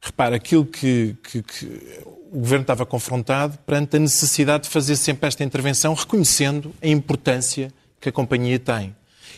[0.00, 1.82] Repare, aquilo que, que, que
[2.32, 7.72] o Governo estava confrontado perante a necessidade de fazer sempre esta intervenção, reconhecendo a importância
[8.00, 8.94] que a companhia tem.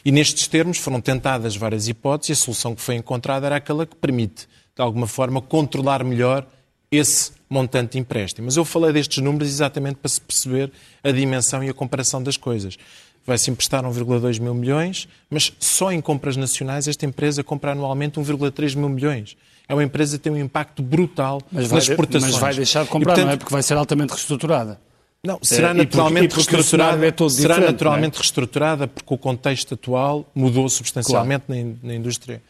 [0.07, 3.85] E nestes termos foram tentadas várias hipóteses e a solução que foi encontrada era aquela
[3.85, 6.47] que permite, de alguma forma, controlar melhor
[6.92, 8.45] esse montante de empréstimo.
[8.45, 10.71] Mas eu falei destes números exatamente para se perceber
[11.03, 12.79] a dimensão e a comparação das coisas.
[13.27, 18.77] Vai-se emprestar 1,2 mil milhões, mas só em compras nacionais esta empresa compra anualmente 1,3
[18.77, 19.37] mil milhões.
[19.69, 22.31] É uma empresa que tem um impacto brutal mas nas exportações.
[22.31, 23.37] Mas vai deixar de comprar, e, portanto, não é?
[23.37, 24.81] Porque vai ser altamente reestruturada.
[25.24, 27.07] Não, será naturalmente porque, porque reestruturada.
[27.07, 27.61] É será é?
[27.61, 28.18] naturalmente é?
[28.18, 31.64] reestruturada porque o contexto atual mudou substancialmente claro.
[31.83, 32.40] na, na, indústria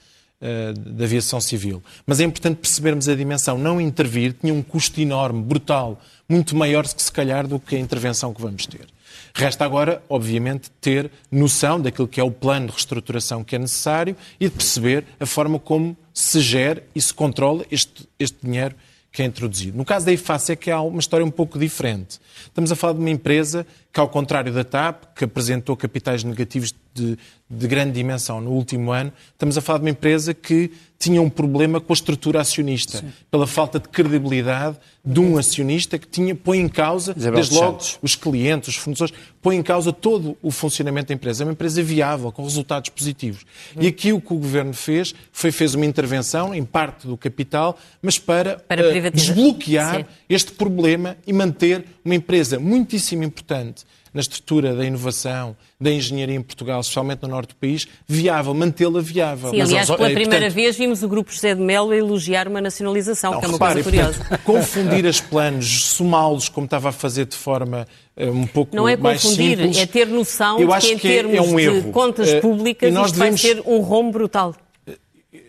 [0.41, 1.83] uh, da aviação civil.
[2.07, 3.57] Mas é importante percebermos a dimensão.
[3.57, 7.79] Não intervir tinha um custo enorme, brutal, muito maior que se calhar do que a
[7.79, 8.87] intervenção que vamos ter.
[9.35, 14.17] Resta agora, obviamente, ter noção daquilo que é o plano de reestruturação que é necessário
[14.41, 18.75] e de perceber a forma como se gera e se controla este, este dinheiro
[19.17, 19.79] que é introduzido.
[19.79, 22.21] No caso da IFAC é que há uma história um pouco diferente.
[22.45, 23.67] Estamos a falar de uma empresa
[23.97, 27.17] que, ao contrário da TAP, que apresentou capitais negativos de,
[27.49, 31.31] de grande dimensão no último ano, estamos a falar de uma empresa que tinha um
[31.31, 33.13] problema com a estrutura acionista, Sim.
[33.31, 37.79] pela falta de credibilidade de um acionista que tinha, põe em causa, Isabel desde logo,
[38.03, 41.43] os clientes, os fornecedores, põe em causa todo o funcionamento da empresa.
[41.43, 43.47] É uma empresa viável, com resultados positivos.
[43.81, 47.79] E aqui o que o Governo fez foi fez uma intervenção, em parte do capital,
[48.03, 50.05] mas para, para uh, desbloquear Sim.
[50.29, 53.86] este problema e manter uma empresa muitíssimo importante
[54.17, 59.03] na estrutura da inovação, da engenharia em Portugal, especialmente no norte do país, viável, mantê-la
[59.03, 59.51] viável.
[59.51, 63.33] Sim, aliás, pela primeira portanto, vez vimos o Grupo José de Melo elogiar uma nacionalização,
[63.33, 64.19] não, que é uma repare, coisa curiosa.
[64.19, 68.89] Portanto, confundir as planos, somá-los como estava a fazer de forma uh, um pouco Não
[68.89, 71.91] é mais confundir, simples, é ter noção de que em é termos é um de
[71.91, 73.43] contas uh, públicas isto devemos...
[73.43, 74.55] vai ser um rombo brutal.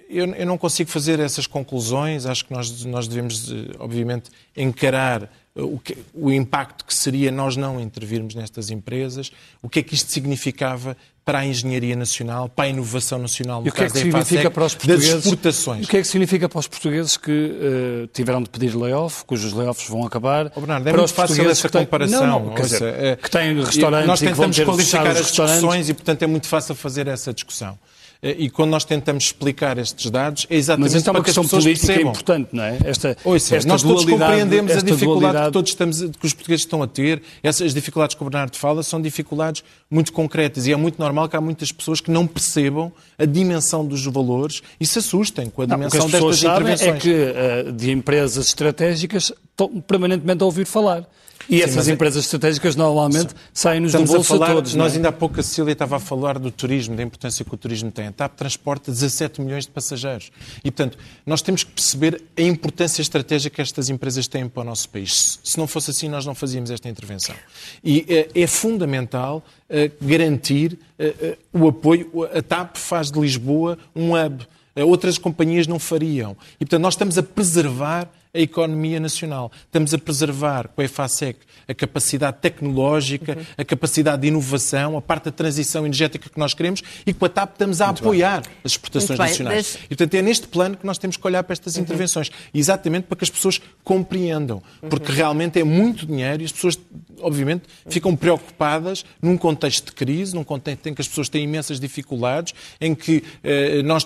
[0.10, 2.26] Eu, eu, não consigo fazer essas conclusões.
[2.26, 7.58] Acho que nós, nós devemos, eh, obviamente, encarar o, que, o impacto que seria nós
[7.58, 12.66] não intervirmos nestas empresas, o que é que isto significava para a engenharia nacional, para
[12.66, 15.86] a inovação nacional, no e o que é que significa para os portugueses, das exportações.
[15.86, 19.52] O que é que significa para os portugueses que uh, tiveram de pedir layoff, cujos
[19.52, 20.50] layoffs vão acabar?
[20.56, 22.20] Oh, Bernardo, é para muito fácil essa que comparação.
[22.20, 25.08] Têm, não, não, dizer, é, que têm restaurantes nós tentamos e que vão ter qualificar
[25.08, 27.78] as discussões e, portanto, é muito fácil fazer essa discussão.
[28.22, 31.48] Eh, e quando nós tentamos explicar estes dados, é exatamente Mas isto é uma questão
[31.48, 32.12] política percebam.
[32.12, 32.78] importante, não é?
[32.84, 35.46] Esta, Ouça, esta nós todos compreendemos a dificuldade dualidade...
[35.48, 37.22] que, todos estamos, que os portugueses estão a ter.
[37.44, 41.36] Essas dificuldades que o Bernardo fala são dificuldades muito concretas e é muito normal que
[41.36, 45.66] há muitas pessoas que não percebam a dimensão dos valores e se assustem com a
[45.66, 46.96] dimensão não, destas intervenções.
[46.96, 51.08] é que eh, de empresas estratégicas estão permanentemente a ouvir falar.
[51.50, 54.76] E Sim, essas empresas estratégicas normalmente saem-nos do bolso a falar, todos.
[54.76, 54.96] Nós é?
[54.98, 57.90] ainda há pouco a Cecília estava a falar do turismo, da importância que o turismo
[57.90, 58.08] tem.
[58.08, 60.32] A TAP transporta 17 milhões de passageiros.
[60.64, 64.64] E, portanto, nós temos que perceber a importância estratégica que estas empresas têm para o
[64.66, 65.40] nosso país.
[65.44, 67.36] Se não fosse assim, nós não fazíamos esta intervenção.
[67.84, 72.12] E é, é fundamental uh, garantir uh, o apoio.
[72.34, 74.46] A TAP faz de Lisboa um hub.
[74.76, 76.38] Outras companhias não fariam.
[76.56, 79.52] E, portanto, nós estamos a preservar a economia nacional.
[79.66, 83.46] Estamos a preservar com a EFASEC a capacidade tecnológica, uhum.
[83.58, 87.30] a capacidade de inovação, a parte da transição energética que nós queremos e com a
[87.30, 88.52] TAP estamos a Muito apoiar bem.
[88.64, 89.66] as exportações Muito nacionais.
[89.66, 89.86] Bem, mas...
[89.86, 91.82] E, portanto, é neste plano que nós temos que olhar para estas uhum.
[91.82, 92.32] intervenções.
[92.54, 94.62] Exatamente para que as pessoas compreendam.
[94.90, 95.18] Porque uhum.
[95.18, 96.80] realmente é muito dinheiro e as pessoas,
[97.20, 101.80] obviamente, ficam preocupadas num contexto de crise, num contexto em que as pessoas têm imensas
[101.80, 104.06] dificuldades, em que eh, nós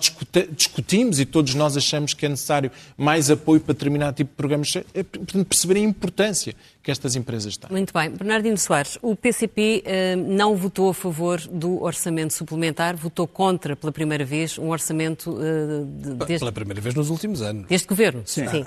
[0.56, 4.76] discutimos e todos nós achamos que é necessário mais apoio para determinado tipo de programas.
[4.76, 7.70] É, portanto, perceber a importância que estas empresas têm.
[7.70, 8.10] Muito bem.
[8.10, 13.92] Bernardino Soares, o PCP eh, não votou a favor do orçamento suplementar, votou contra pela
[13.92, 16.40] primeira vez um orçamento eh, de, deste...
[16.40, 17.68] Pela primeira vez nos últimos anos.
[17.68, 18.24] Deste governo?
[18.26, 18.48] Sim.
[18.48, 18.66] Sim.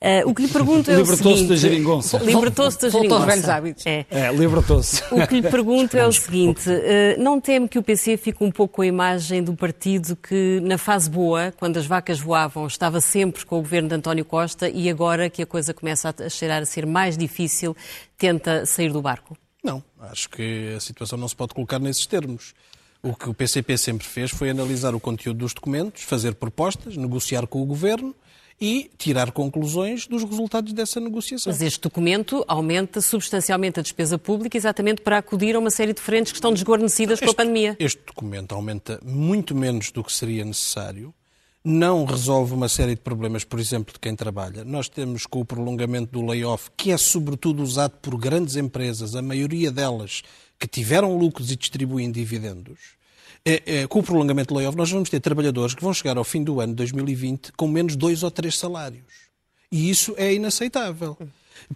[0.00, 1.10] Uh, o que lhe pergunto é o seguinte...
[1.10, 2.18] Libertou-se da geringonça.
[2.18, 3.08] Libertou-se da geringonça.
[3.08, 3.86] Voltou aos velhos hábitos.
[3.86, 5.02] É, é libertou-se.
[5.10, 8.50] O que lhe pergunto é o seguinte, uh, não teme que o PC fique um
[8.50, 13.00] pouco com a imagem do partido que, na fase boa, quando as vacas voavam, estava
[13.00, 16.62] sempre com o governo de António Costa e agora que a coisa começa a cheirar
[16.62, 17.76] a ser mais difícil,
[18.16, 19.36] tenta sair do barco?
[19.64, 22.54] Não, acho que a situação não se pode colocar nesses termos.
[23.02, 27.48] O que o PCP sempre fez foi analisar o conteúdo dos documentos, fazer propostas, negociar
[27.48, 28.14] com o governo
[28.60, 31.52] e tirar conclusões dos resultados dessa negociação.
[31.52, 36.00] Mas este documento aumenta substancialmente a despesa pública exatamente para acudir a uma série de
[36.00, 37.76] frentes que estão desguarnecidas com a pandemia.
[37.78, 41.14] Este documento aumenta muito menos do que seria necessário
[41.64, 44.64] não resolve uma série de problemas, por exemplo, de quem trabalha.
[44.64, 49.20] Nós temos com o prolongamento do layoff, que é sobretudo usado por grandes empresas, a
[49.20, 50.22] maioria delas
[50.58, 52.97] que tiveram lucros e distribuem dividendos
[53.48, 56.24] é, é, com o prolongamento do layoff, nós vamos ter trabalhadores que vão chegar ao
[56.24, 59.28] fim do ano de 2020 com menos dois ou três salários.
[59.70, 61.16] E isso é inaceitável.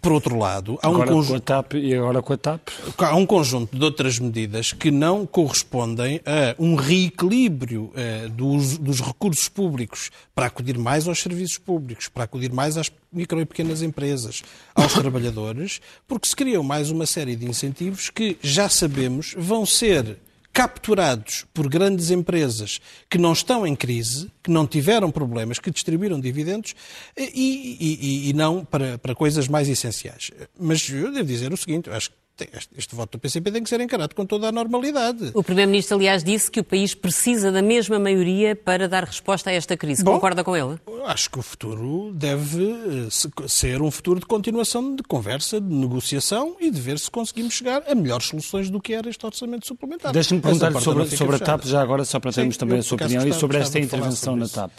[0.01, 1.29] Por outro lado, há agora um conjunto.
[1.29, 2.69] Com a TAP e agora com a TAP?
[2.97, 9.01] Há um conjunto de outras medidas que não correspondem a um reequilíbrio eh, dos, dos,
[9.01, 13.81] recursos públicos para acudir mais aos serviços públicos, para acudir mais às micro e pequenas
[13.81, 19.65] empresas, aos trabalhadores, porque se criam mais uma série de incentivos que já sabemos vão
[19.65, 20.17] ser
[20.53, 26.19] capturados por grandes empresas que não estão em crise, que não tiveram problemas, que distribuíram
[26.19, 26.75] dividendos
[27.17, 30.29] e, e, e não para, para coisas mais essenciais.
[30.57, 33.69] Mas eu devo dizer o seguinte, acho que este, este, voto do PCP tem que
[33.69, 35.31] ser encarado com toda a normalidade.
[35.35, 39.53] O Primeiro-Ministro, aliás, disse que o país precisa da mesma maioria para dar resposta a
[39.53, 40.03] esta crise.
[40.03, 40.79] Bom, Concorda com ele?
[41.05, 46.55] Acho que o futuro deve eh, ser um futuro de continuação de conversa, de negociação
[46.59, 50.11] e de ver se conseguimos chegar a melhores soluções do que era este orçamento suplementar.
[50.11, 52.95] Deixe-me perguntar sobre, sobre a TAP já agora, só para termos Sim, também a sua
[52.95, 54.71] opinião, e sobre esta intervenção na TAP.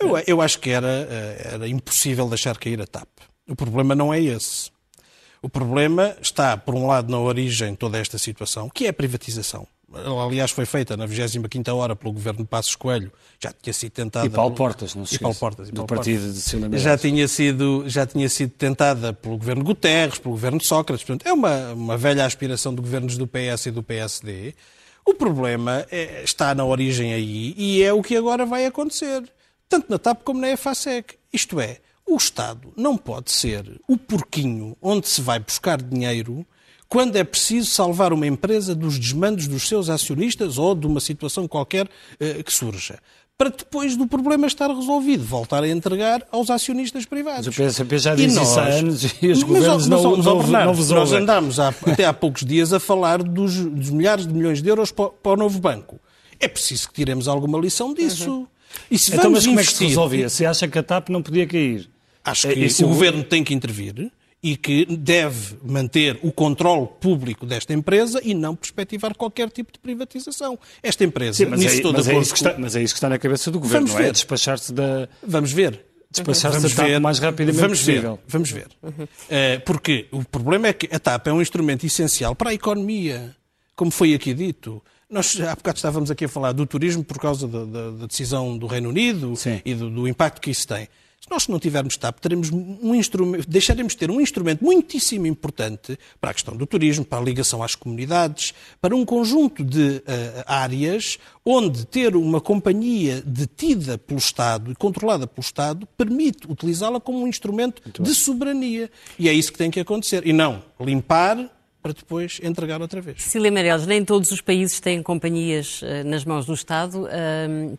[0.00, 3.08] Eu, eu acho que era, eh, era impossível deixar cair a TAP.
[3.48, 4.71] O problema não é esse.
[5.42, 8.92] O problema está, por um lado, na origem de toda esta situação, que é a
[8.92, 9.66] privatização.
[10.24, 14.26] Aliás, foi feita na 25ª hora pelo governo de Passos Coelho, já tinha sido tentada...
[14.26, 16.70] E Paulo Portas, não se e Paulo Portas, e Paulo do partido Portas.
[16.70, 21.04] de já tinha sido Já tinha sido tentada pelo governo Guterres, pelo governo de Sócrates.
[21.04, 24.54] Portanto, é uma, uma velha aspiração de governos do PS e do PSD.
[25.04, 29.24] O problema é, está na origem aí e é o que agora vai acontecer,
[29.68, 31.16] tanto na TAP como na EFASEC.
[31.32, 36.46] Isto é, o Estado não pode ser o porquinho onde se vai buscar dinheiro
[36.88, 41.48] quando é preciso salvar uma empresa dos desmandos dos seus acionistas ou de uma situação
[41.48, 41.88] qualquer
[42.20, 42.98] eh, que surja.
[43.38, 47.46] Para depois do problema estar resolvido, voltar a entregar aos acionistas privados.
[47.46, 48.46] Mas o PSP já disse nós...
[48.46, 51.68] isso há anos e os governos mas, não, mas, não, não, não Nós andámos há,
[51.68, 55.32] até há poucos dias a falar dos, dos, milhares de milhões de euros para, para,
[55.32, 55.98] o novo banco.
[56.38, 58.30] É preciso que tiremos alguma lição disso.
[58.30, 58.46] Uhum.
[58.90, 60.28] E se então, mas como é que se resolvia?
[60.28, 61.91] Se acha que a TAP não podia cair?
[62.24, 64.10] Acho é, que o governo tem que intervir
[64.42, 69.78] e que deve manter o controle público desta empresa e não perspectivar qualquer tipo de
[69.78, 70.58] privatização.
[70.82, 73.08] Esta empresa, Sim, mas, é, mas, é isso que está, mas é isso que está
[73.08, 74.04] na cabeça do governo, Vamos não é?
[74.06, 74.12] ver.
[74.12, 75.08] Despachar-se da.
[75.22, 75.84] Vamos ver.
[76.10, 78.16] Despachar-se da TAP o mais rapidamente Vamos possível.
[78.16, 78.22] Ver.
[78.28, 78.66] Vamos ver.
[78.82, 79.04] Uhum.
[79.04, 83.34] Uh, porque o problema é que a TAP é um instrumento essencial para a economia,
[83.74, 84.82] como foi aqui dito.
[85.08, 88.58] Nós há bocado estávamos aqui a falar do turismo por causa da, da, da decisão
[88.58, 89.60] do Reino Unido Sim.
[89.64, 90.88] e do, do impacto que isso tem.
[91.24, 95.96] Se nós não tivermos TAP, teremos um instrumento, deixaremos de ter um instrumento muitíssimo importante
[96.20, 100.02] para a questão do turismo, para a ligação às comunidades, para um conjunto de uh,
[100.46, 107.22] áreas onde ter uma companhia detida pelo Estado e controlada pelo Estado permite utilizá-la como
[107.22, 108.18] um instrumento Muito de bem.
[108.18, 108.90] soberania.
[109.16, 110.26] E é isso que tem que acontecer.
[110.26, 111.38] E não limpar
[111.82, 113.22] para depois entregar outra vez.
[113.22, 117.08] Cília Meirelles, nem todos os países têm companhias uh, nas mãos do Estado.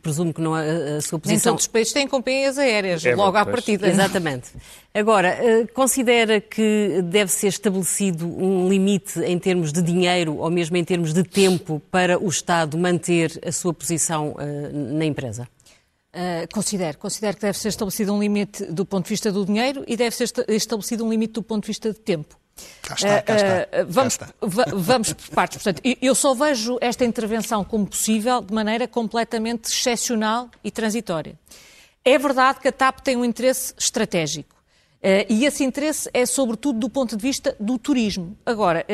[0.01, 0.61] Presumo que não a,
[0.97, 1.27] a sua posição...
[1.27, 3.87] Nem todos os países têm companhias aéreas, é, logo à partida.
[3.87, 4.51] Exatamente.
[4.93, 10.77] Agora, uh, considera que deve ser estabelecido um limite em termos de dinheiro ou mesmo
[10.77, 15.47] em termos de tempo para o Estado manter a sua posição eh, na empresa?
[16.13, 19.83] Uh, considero, considero que deve ser estabelecido um limite do ponto de vista do dinheiro
[19.87, 22.37] e deve ser estabelecido um limite do ponto de vista de tempo.
[22.81, 23.83] Cá está, cá está.
[23.87, 24.75] Vamos, cá está.
[24.75, 25.62] vamos por partes.
[25.62, 31.37] Portanto, eu só vejo esta intervenção como possível de maneira completamente excepcional e transitória.
[32.06, 34.54] É verdade que a TAP tem um interesse estratégico.
[35.04, 38.37] Uh, e esse interesse é, sobretudo, do ponto de vista do turismo.
[38.45, 38.85] Agora,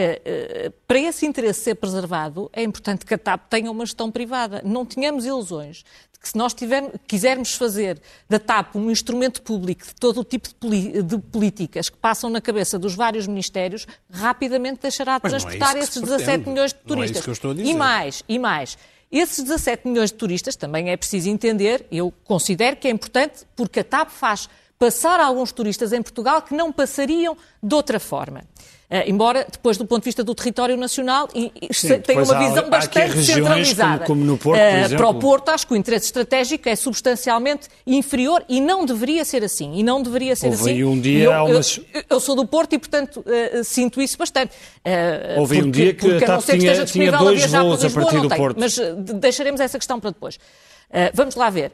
[0.88, 4.62] para esse interesse ser preservado, é importante que a TAP tenha uma gestão privada.
[4.66, 5.84] Não tenhamos ilusões
[6.20, 10.50] que se nós tiver, quisermos fazer da TAP um instrumento público de todo o tipo
[10.68, 15.78] de, de, políticas que passam na cabeça dos vários ministérios, rapidamente deixará de é transportar
[15.78, 17.26] é esses 17 milhões de turistas.
[17.28, 18.78] É e mais, e mais.
[19.12, 23.80] Esses 17 milhões de turistas também é preciso entender, eu considero que é importante, porque
[23.80, 24.50] a TAP faz
[24.80, 28.44] passar alguns turistas em Portugal que não passariam de outra forma.
[28.90, 31.30] Uh, embora, depois, do ponto de vista do território nacional,
[31.72, 34.06] Sim, tem uma visão há, bastante há centralizada.
[34.06, 37.68] Como, como no Porto, uh, para o Porto, acho que o interesse estratégico é substancialmente
[37.86, 39.76] inferior e não deveria ser assim.
[39.76, 40.84] E não deveria ser Houve assim.
[40.84, 41.80] um dia eu, umas...
[41.94, 44.54] eu, eu, sou do Porto e, portanto, uh, sinto isso bastante.
[45.38, 48.58] Houve porque, um dia que a TAP tinha, tinha dois voos a partir do Porto.
[48.60, 48.80] Mas
[49.20, 50.40] deixaremos essa questão para depois.
[51.14, 51.72] Vamos lá ver.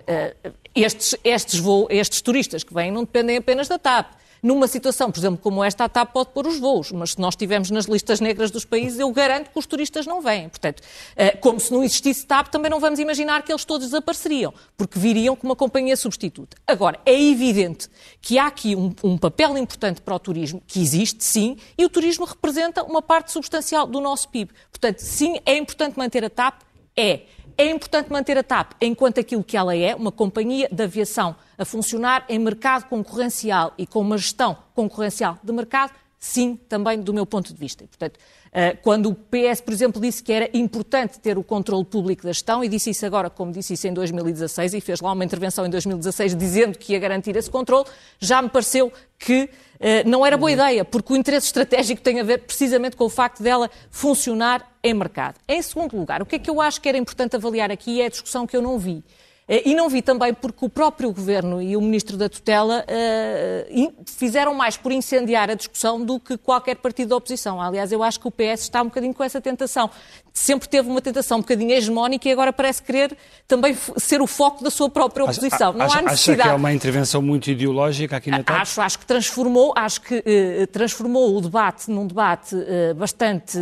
[0.73, 4.13] estes, estes, voo, estes turistas que vêm não dependem apenas da TAP
[4.45, 7.33] numa situação, por exemplo, como esta, a TAP pode pôr os voos, mas se nós
[7.33, 10.47] estivermos nas listas negras dos países, eu garanto que os turistas não vêm.
[10.49, 10.83] Portanto,
[11.15, 14.99] eh, como se não existisse TAP, também não vamos imaginar que eles todos desapareceriam, porque
[14.99, 16.55] viriam com uma companhia substituta.
[16.67, 17.89] Agora, é evidente
[18.21, 21.89] que há aqui um, um papel importante para o turismo, que existe, sim, e o
[21.89, 24.51] turismo representa uma parte substancial do nosso PIB.
[24.69, 26.61] Portanto, sim, é importante manter a TAP?
[26.95, 27.21] É.
[27.57, 31.63] É importante manter a TAP enquanto aquilo que ela é, uma companhia de aviação a
[31.63, 35.93] funcionar em mercado concorrencial e com uma gestão concorrencial de mercado?
[36.19, 37.85] Sim, também do meu ponto de vista.
[37.85, 38.19] E, portanto,
[38.81, 42.63] quando o PS, por exemplo, disse que era importante ter o controle público da gestão,
[42.63, 45.69] e disse isso agora, como disse isso em 2016, e fez lá uma intervenção em
[45.69, 47.85] 2016 dizendo que ia garantir esse controle,
[48.19, 49.49] já me pareceu que
[49.79, 53.09] eh, não era boa ideia, porque o interesse estratégico tem a ver precisamente com o
[53.09, 55.35] facto dela funcionar em mercado.
[55.47, 58.05] Em segundo lugar, o que é que eu acho que era importante avaliar aqui é
[58.05, 59.03] a discussão que eu não vi.
[59.47, 63.93] Eh, e não vi também porque o próprio Governo e o Ministro da Tutela uh,
[64.05, 67.61] fizeram mais por incendiar a discussão do que qualquer partido da oposição.
[67.61, 69.89] Aliás, eu acho que o PS está um bocadinho com essa tentação.
[70.33, 73.15] Sempre teve uma tentação um bocadinho hegemónica e agora parece querer
[73.47, 75.69] também ser o foco da sua própria oposição.
[75.69, 76.41] Acha, não há necessidade.
[76.41, 78.61] Acha que é uma intervenção muito ideológica aqui na TAP?
[78.61, 82.55] Acho, acho que transformou, acho que uh, transformou o debate num debate
[82.95, 83.57] bastante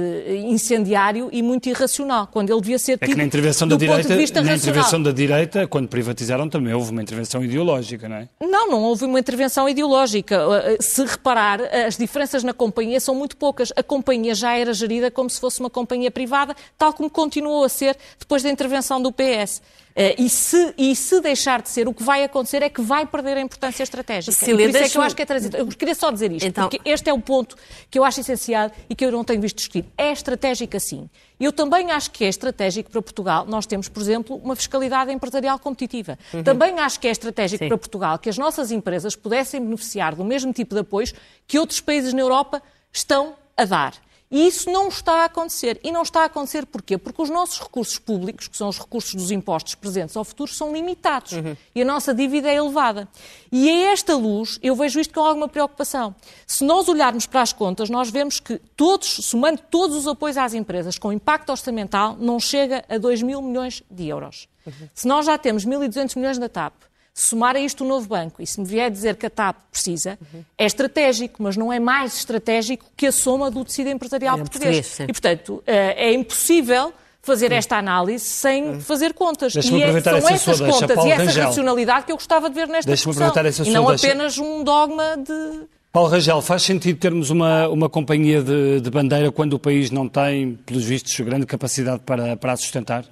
[0.45, 4.41] incendiário e muito irracional, quando ele devia ser tido é que na intervenção da direita,
[4.41, 8.29] na intervenção da direita quando privatizaram também houve uma intervenção ideológica, não é?
[8.39, 10.47] Não, não houve uma intervenção ideológica.
[10.47, 13.73] Uh, uh, se reparar, as diferenças na companhia são muito poucas.
[13.75, 17.69] A companhia já era gerida como se fosse uma companhia privada, tal como continuou a
[17.69, 19.63] ser depois da intervenção do PS.
[19.95, 23.05] Uh, e, se, e se deixar de ser, o que vai acontecer é que vai
[23.05, 24.35] perder a importância estratégica.
[24.35, 25.67] Cília, por isso é que eu acho que é transitório.
[25.67, 26.67] Eu queria só dizer isto, então...
[26.67, 27.55] porque este é o ponto
[27.91, 29.85] que eu acho essencial e que eu não tenho visto discutir.
[29.95, 31.07] É estratégica, sim.
[31.39, 33.45] Eu também acho que é estratégico para Portugal.
[33.45, 36.17] Nós temos, por exemplo, uma fiscalidade empresarial competitiva.
[36.33, 36.43] Uhum.
[36.43, 37.67] Também acho que é estratégico sim.
[37.67, 41.13] para Portugal que as nossas empresas pudessem beneficiar do mesmo tipo de apoios
[41.45, 43.93] que outros países na Europa estão a dar.
[44.33, 45.79] E isso não está a acontecer.
[45.83, 46.97] E não está a acontecer porquê?
[46.97, 50.73] Porque os nossos recursos públicos, que são os recursos dos impostos presentes ao futuro, são
[50.73, 51.33] limitados.
[51.33, 51.55] Uhum.
[51.75, 53.07] E a nossa dívida é elevada.
[53.51, 56.15] E a esta luz, eu vejo isto com alguma preocupação.
[56.47, 60.55] Se nós olharmos para as contas, nós vemos que todos, somando todos os apoios às
[60.55, 64.49] empresas com impacto orçamental, não chega a 2 mil milhões de euros.
[64.65, 64.89] Uhum.
[64.95, 66.73] Se nós já temos 1.200 milhões na TAP,
[67.13, 70.17] somar a isto o novo banco, e se me vier dizer que a TAP precisa,
[70.33, 70.43] uhum.
[70.57, 74.87] é estratégico, mas não é mais estratégico que a soma do tecido empresarial é português.
[74.87, 76.91] português e, portanto, eh, é impossível
[77.21, 79.55] fazer esta análise sem fazer contas.
[79.55, 81.45] E é, são essas contas e essa Rangel.
[81.45, 83.31] racionalidade que eu gostava de ver nesta discussão.
[83.65, 85.61] E não apenas um dogma de...
[85.91, 90.09] Paulo Rangel, faz sentido termos uma, uma companhia de, de bandeira quando o país não
[90.09, 93.05] tem, pelos vistos, grande capacidade para, para a sustentar?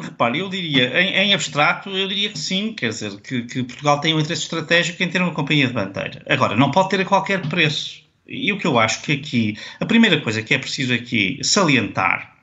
[0.00, 4.00] Repare, eu diria, em, em, abstrato, eu diria que sim, quer dizer, que, que, Portugal
[4.00, 6.22] tem um interesse estratégico em ter uma companhia de bandeira.
[6.28, 8.02] Agora, não pode ter a qualquer preço.
[8.26, 12.36] E o que eu acho que aqui, a primeira coisa que é preciso aqui salientar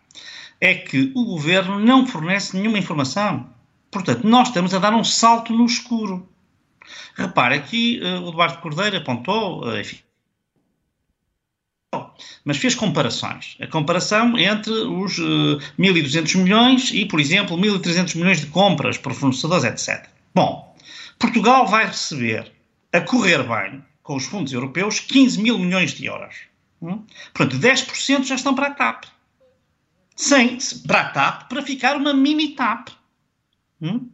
[0.60, 3.50] é que o governo não fornece nenhuma informação.
[3.90, 6.28] Portanto, nós estamos a dar um salto no escuro.
[7.16, 10.07] Repare, aqui uh, o Eduardo Cordeiro apontou, uh,
[11.98, 13.58] enfim, mas fez comparações.
[13.62, 18.98] A comparação entre os uh, eh, 1.200 milhões e, por exemplo, 1.300 milhões de compras
[18.98, 20.10] por fornecedores, etc.
[20.34, 20.76] Bom,
[21.20, 22.52] Portugal vai receber,
[22.94, 26.36] a correr bem, com os fundos europeus, 15 mil milhões de euros.
[26.82, 27.04] Hum?
[27.34, 29.06] Portanto, 10% já estão para a TAP.
[30.16, 32.90] Sem, para a TAP, para ficar uma mini TAP.
[33.82, 34.10] Hum?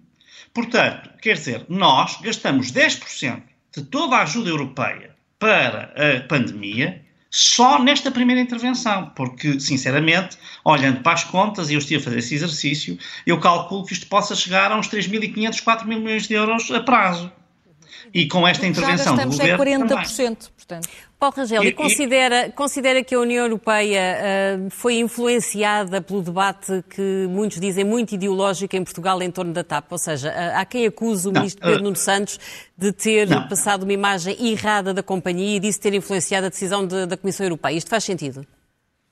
[0.53, 3.41] Portanto, quer dizer, nós gastamos 10%
[3.75, 7.02] de toda a ajuda europeia para a pandemia
[7.35, 12.19] só nesta primeira intervenção, porque, sinceramente, olhando para as contas, e eu estive a fazer
[12.19, 16.35] esse exercício, eu calculo que isto possa chegar a uns 3.500, 4 mil milhões de
[16.35, 17.31] euros a prazo.
[18.13, 19.87] E com esta intervenção do governo.
[19.87, 20.35] Já 40%, também.
[20.55, 20.89] portanto.
[21.23, 24.17] Paulo Rangel, e, e considera, considera que a União Europeia
[24.59, 29.63] uh, foi influenciada pelo debate que muitos dizem muito ideológico em Portugal em torno da
[29.63, 29.89] TAP?
[29.89, 32.37] Ou seja, uh, há quem acuse o não, ministro Pedro uh, Nuno Santos
[32.77, 33.47] de ter não.
[33.47, 37.45] passado uma imagem errada da companhia e disso ter influenciado a decisão de, da Comissão
[37.45, 37.77] Europeia.
[37.77, 38.45] Isto faz sentido?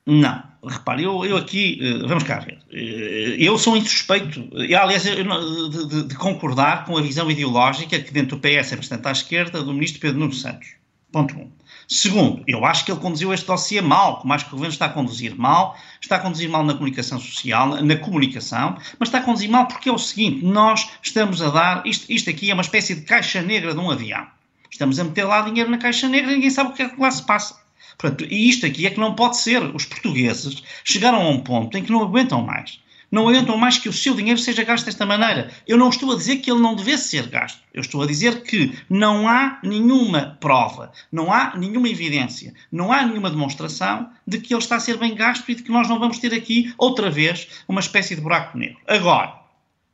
[0.05, 5.87] Não, repare, eu, eu aqui, eh, vamos cá ver, eh, eu sou insuspeito, aliás, de,
[5.87, 9.63] de, de, concordar com a visão ideológica que dentro do PS é bastante à esquerda
[9.63, 10.81] do ministro Pedro Nuno Santos.
[11.11, 11.39] Ponto 1.
[11.39, 11.60] Um.
[11.93, 14.85] Segundo, eu acho que ele conduziu este dossiê mal, como acho que o governo está
[14.85, 19.21] a conduzir mal, está a conduzir mal na comunicação social, na comunicação, mas está a
[19.21, 22.61] conduzir mal porque é o seguinte, nós estamos a dar, isto, isto aqui é uma
[22.61, 24.25] espécie de caixa negra de um avião.
[24.69, 26.97] Estamos a meter lá dinheiro na caixa negra e ninguém sabe o que é que
[26.97, 27.59] lá se passa.
[27.97, 29.61] Portanto, e isto aqui é que não pode ser.
[29.75, 32.79] Os portugueses chegaram a um ponto em que não aguentam mais.
[33.11, 35.51] Não aguentam mais que o seu dinheiro seja gasto desta maneira.
[35.67, 37.61] Eu não estou a dizer que ele não devesse ser gasto.
[37.73, 43.05] Eu estou a dizer que não há nenhuma prova, não há nenhuma evidência, não há
[43.05, 45.99] nenhuma demonstração de que ele está a ser bem gasto e de que nós não
[45.99, 48.79] vamos ter aqui, outra vez, uma espécie de buraco negro.
[48.87, 49.41] Agora,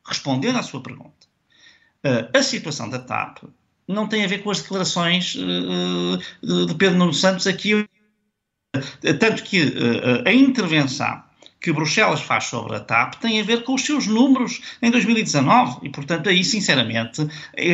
[0.06, 1.26] respondendo à sua pergunta,
[2.04, 3.38] eh, a situação da TAP
[3.88, 7.88] não tem a ver com as declarações uh, de Pedro Nuno Santos aqui.
[9.18, 9.74] Tanto que
[10.26, 11.22] a intervenção
[11.60, 15.80] que Bruxelas faz sobre a TAP tem a ver com os seus números em 2019
[15.82, 17.26] e, portanto, aí, sinceramente,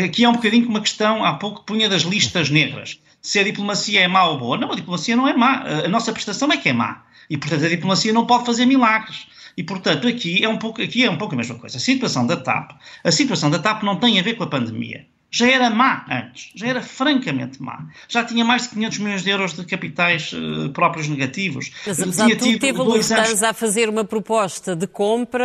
[0.05, 2.99] aqui é um bocadinho como uma questão, há pouco punha das listas negras.
[3.21, 4.59] Se a diplomacia é má ou boa.
[4.59, 5.63] Não, a diplomacia não é má.
[5.85, 7.05] A nossa prestação é que é má.
[7.29, 9.27] E, portanto, a diplomacia não pode fazer milagres.
[9.57, 11.79] E, portanto, aqui é um pouco, aqui é um pouco a mesma coisa.
[11.79, 12.73] A situação da TAP,
[13.03, 16.53] a situação da TAP não tem a ver com a pandemia já era má antes,
[16.55, 17.89] já era francamente má.
[18.09, 21.73] Já tinha mais de 500 milhões de euros de capitais uh, próprios negativos.
[21.85, 25.45] Mas apesar de tudo, teve a Lufthansa a fazer uma proposta de compra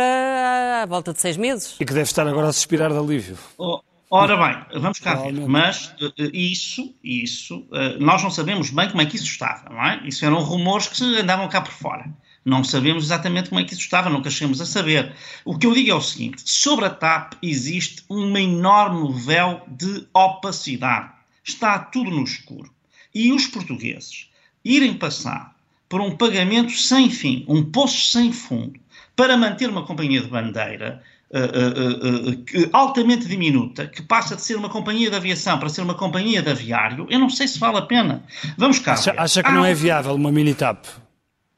[0.80, 1.74] à volta de seis meses.
[1.80, 3.36] E que deve estar agora a suspirar de alívio.
[3.58, 5.32] Oh, ora bem, vamos cá ver.
[5.32, 9.84] Mas uh, isso, isso, uh, nós não sabemos bem como é que isso estava, não
[9.84, 10.02] é?
[10.04, 12.08] Isso eram rumores que andavam cá por fora.
[12.44, 15.12] Não sabemos exatamente como é que isso estava, nunca chegamos a saber.
[15.44, 20.06] O que eu digo é o seguinte: sobre a TAP existe um enorme véu de
[20.14, 21.10] opacidade.
[21.44, 22.70] Está tudo no escuro.
[23.14, 24.28] E os portugueses
[24.64, 25.54] irem passar
[25.88, 28.78] por um pagamento sem fim, um poço sem fundo,
[29.16, 34.54] para manter uma companhia de bandeira uh, uh, uh, altamente diminuta, que passa de ser
[34.56, 37.78] uma companhia de aviação para ser uma companhia de aviário, eu não sei se vale
[37.78, 38.24] a pena.
[38.56, 38.92] Vamos cá.
[38.92, 40.86] Acha, acha que ah, não é viável uma mini-TAP?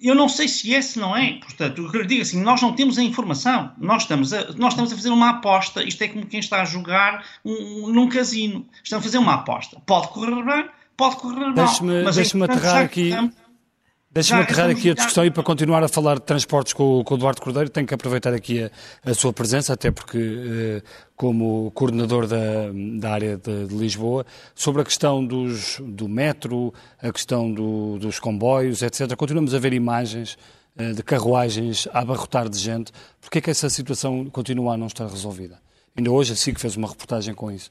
[0.02, 1.34] Eu não sei se é, se não é.
[1.34, 3.72] Portanto, o que eu digo assim, nós não temos a informação.
[3.78, 5.82] Nós estamos a, nós estamos a fazer uma aposta.
[5.82, 8.66] Isto é como quem está a jogar um, num casino.
[8.82, 9.80] Estamos a fazer uma aposta.
[9.86, 11.52] Pode correr bem, pode correr mal.
[11.54, 13.08] Deixe-me deixe aterrar aqui.
[13.08, 13.34] Estamos,
[14.14, 17.16] Deixa-me aterrar aqui a discussão e para continuar a falar de transportes com, com o
[17.16, 18.70] Eduardo Cordeiro, tenho que aproveitar aqui a,
[19.10, 20.82] a sua presença, até porque, eh,
[21.16, 22.36] como coordenador da,
[22.98, 28.20] da área de, de, Lisboa, sobre a questão dos, do metro, a questão do, dos
[28.20, 29.16] comboios, etc.
[29.16, 30.36] Continuamos a ver imagens
[30.76, 32.92] eh, de carruagens a abarrotar de gente.
[33.18, 35.58] Porquê é que essa situação continua a não estar resolvida?
[35.96, 37.70] Ainda hoje a SIC fez uma reportagem com isso.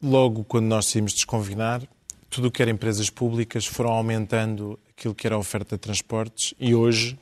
[0.00, 1.82] Logo quando nós decidimos desconfinar,
[2.30, 6.54] tudo o que era empresas públicas foram aumentando aquilo que era a oferta de transportes
[6.58, 7.18] e hoje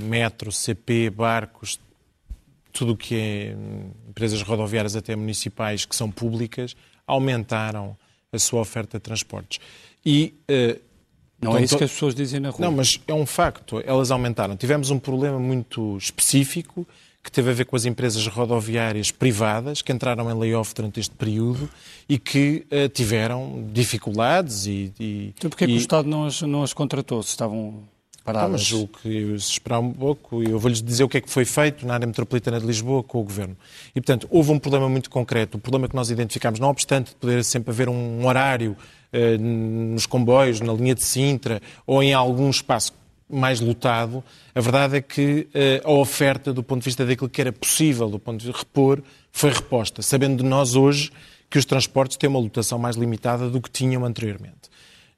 [0.00, 1.78] metro, CP, barcos,
[2.72, 6.74] tudo o que é hum, empresas rodoviárias até municipais que são públicas
[7.06, 7.96] aumentaram
[8.32, 9.60] a sua oferta de transportes.
[10.04, 10.80] E uh,
[11.40, 12.60] não é isso que as pessoas dizem na rua.
[12.60, 13.82] Não, mas é um facto.
[13.84, 14.56] Elas aumentaram.
[14.56, 16.86] Tivemos um problema muito específico
[17.22, 21.14] que teve a ver com as empresas rodoviárias privadas que entraram em layoff durante este
[21.14, 21.70] período
[22.08, 24.92] e que uh, tiveram dificuldades e...
[24.98, 25.68] e então porquê e...
[25.68, 27.84] que o Estado não as, não as contratou se estavam
[28.24, 28.66] paradas?
[28.66, 31.20] Então, mas o que se esperar um pouco, e eu vou-lhes dizer o que é
[31.20, 33.56] que foi feito na área metropolitana de Lisboa com o Governo.
[33.90, 35.58] E, portanto, houve um problema muito concreto.
[35.58, 38.76] O problema que nós identificámos, não obstante poder sempre haver um horário
[39.12, 42.92] uh, nos comboios, na linha de Sintra ou em algum espaço
[43.32, 44.22] mais lotado,
[44.54, 45.48] a verdade é que
[45.84, 48.58] uh, a oferta, do ponto de vista daquilo que era possível, do ponto de vista
[48.58, 49.02] de repor,
[49.32, 51.10] foi reposta, sabendo de nós hoje
[51.48, 54.70] que os transportes têm uma lotação mais limitada do que tinham anteriormente.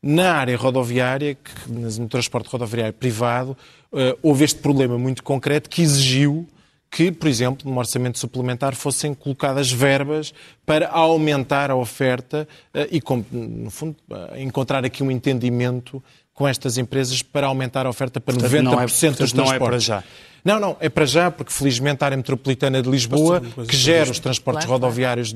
[0.02, 3.56] Na área rodoviária, que, no transporte rodoviário privado,
[3.92, 6.46] uh, houve este problema muito concreto que exigiu
[6.90, 10.32] que, por exemplo, num orçamento suplementar fossem colocadas verbas
[10.64, 13.02] para aumentar a oferta uh, e,
[13.32, 13.96] no fundo,
[14.36, 16.02] encontrar aqui um entendimento
[16.34, 19.44] com estas empresas para aumentar a oferta para Portanto, 90% não é- dos portanto, não
[19.44, 19.54] transportes.
[19.54, 20.04] é para já.
[20.44, 24.18] Não, não, é para já, porque felizmente a área metropolitana de Lisboa, que gera os
[24.18, 25.34] transportes Claro, rodoviários,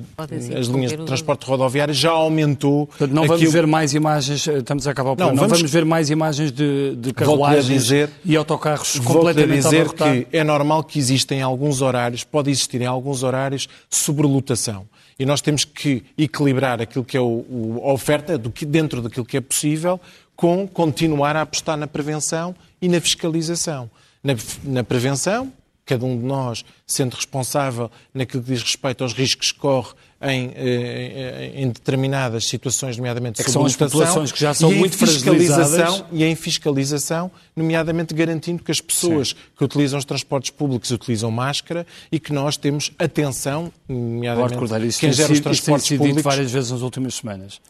[0.58, 2.88] as linhas de transporte rodoviário, já aumentou.
[2.88, 5.70] Portanto, não vamos aquilo- ver mais imagens, eh, estamos a acabar o não, vamos- vamos
[5.70, 10.44] ver mais imagens de, de carruagens dizer- e autocarros Volto a completamente dizer que é
[10.44, 14.86] normal que existem alguns horários, pode existir em alguns horários sobrelotação.
[15.18, 19.00] E nós temos que equilibrar aquilo que é o, o- a oferta do que, dentro
[19.00, 19.98] daquilo que é possível
[20.38, 23.90] com continuar a apostar na prevenção e na fiscalização.
[24.22, 25.52] Na, na prevenção,
[25.84, 30.52] cada um de nós sendo responsável naquilo que diz respeito aos riscos que corre em,
[30.54, 35.66] eh, em determinadas situações, nomeadamente É que são as populações que já são muito fiscalização,
[35.66, 36.04] fragilizadas.
[36.12, 41.84] e em fiscalização, nomeadamente garantindo que as pessoas que utilizam os transportes públicos utilizam máscara
[42.12, 46.22] e que nós temos atenção, nomeadamente quem gera os transportes sido públicos.
[46.22, 47.60] várias vezes nas últimas semanas.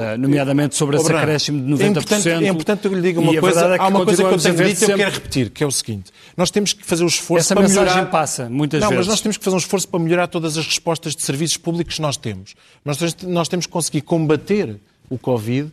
[0.00, 1.84] Ah, nomeadamente sobre esse acréscimo de 90%.
[1.84, 3.60] É importante, é importante que eu lhe diga uma coisa.
[3.74, 5.70] é Há uma coisa que eu tenho dito e eu quero repetir, que é o
[5.70, 6.10] seguinte.
[6.36, 8.10] Nós temos que fazer o esforço Essa para mensagem melhorar...
[8.10, 9.06] passa, muitas não, vezes.
[9.06, 11.96] mas nós temos que fazer um esforço para melhorar todas as respostas de serviços públicos
[11.96, 12.54] que nós temos.
[12.84, 14.76] Nós, temos- nós temos que conseguir combater
[15.10, 15.70] o Covid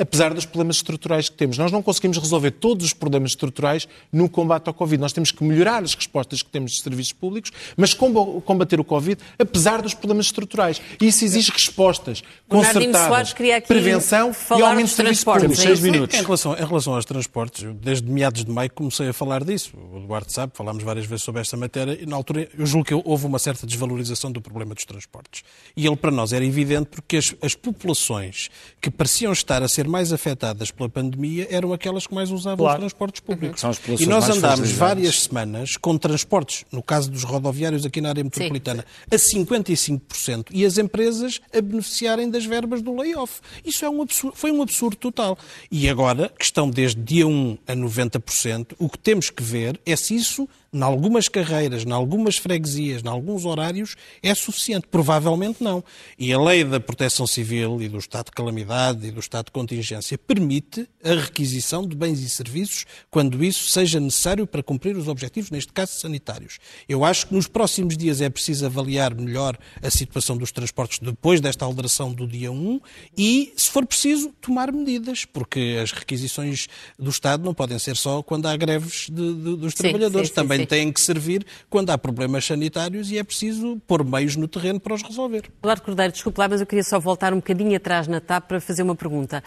[0.00, 1.58] apesar dos problemas estruturais que temos.
[1.58, 5.00] Nós não conseguimos resolver todos os problemas estruturais no combate ao Covid.
[5.00, 9.18] Nós temos que melhorar as respostas que temos de serviços públicos, mas combater o Covid
[9.38, 10.80] apesar dos problemas estruturais.
[11.00, 15.58] E isso exige respostas concertadas, Soares queria aqui prevenção e aumento dos de serviços públicos.
[15.58, 16.18] Seis minutos.
[16.18, 19.72] Em relação, em relação aos transportes, desde meados de maio comecei a falar disso.
[19.92, 22.94] O Eduardo sabe, falámos várias vezes sobre esta matéria e na altura eu julgo que
[22.94, 25.42] houve uma certa desvalorização do problema dos transportes.
[25.76, 28.48] E ele para nós era evidente porque as, as populações
[28.80, 32.74] que pareciam estar a ser mais afetadas pela pandemia eram aquelas que mais usavam Claro.
[32.78, 33.60] os transportes públicos.
[33.60, 38.00] São as populações e nós andámos várias semanas com transportes, no caso dos rodoviários aqui
[38.00, 43.40] na área metropolitana, a 55% e as empresas a beneficiarem das verbas do layoff.
[43.64, 45.38] Isso é um absurdo, foi um absurdo total.
[45.70, 49.96] E agora, que estão desde dia 1 a 90%, o que temos que ver é
[49.96, 54.88] se isso, em algumas carreiras, em algumas freguesias, em alguns horários, é suficiente.
[54.90, 55.84] Provavelmente não.
[56.18, 59.52] E a lei da proteção civil e do estado de calamidade e do estado de
[59.52, 65.06] contingência permite a requisição de bens e serviços quando isso seja necessário para cumprir os
[65.06, 66.58] objetivos, neste caso sanitários.
[66.88, 71.40] Eu acho que nos próximos dias é preciso avaliar melhor a situação dos transportes depois
[71.40, 72.80] desta alteração do dia 1
[73.16, 76.66] e, se for preciso, tomar medidas, porque as requisições
[76.98, 80.34] do Estado não podem ser só quando há greves de- de- dos Sim, trabalhadores, sim,
[80.34, 80.34] sim,
[80.64, 84.80] também têm que servir quando há problemas sanitários e é preciso pôr meios no terreno
[84.80, 85.44] para os resolver.
[85.58, 88.60] Eduardo Cordeiro, desculpe lá, mas eu queria só voltar um bocadinho atrás na TAP para
[88.60, 89.42] fazer uma pergunta.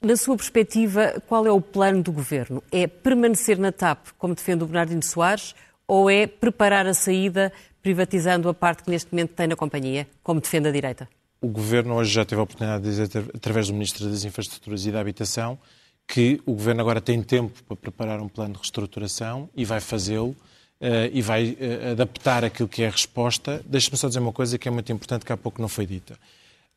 [0.00, 2.62] Na sua perspectiva, qual é o plano do Governo?
[2.70, 5.54] É permanecer na TAP, como defende o Bernardino Soares,
[5.86, 7.52] ou é preparar a saída
[7.82, 11.08] privatizando a parte que neste momento tem na companhia, como defende a direita?
[11.40, 14.90] O Governo hoje já teve a oportunidade de dizer, através do Ministro das Infraestruturas e
[14.90, 15.58] da Habitação,
[16.06, 20.36] que o Governo agora tem tempo para preparar um plano de reestruturação e vai fazê-lo
[20.80, 23.62] eh, e vai eh, adaptar aquilo que é a resposta.
[23.64, 26.18] Deixa-me só dizer uma coisa que é muito importante, que há pouco não foi dita.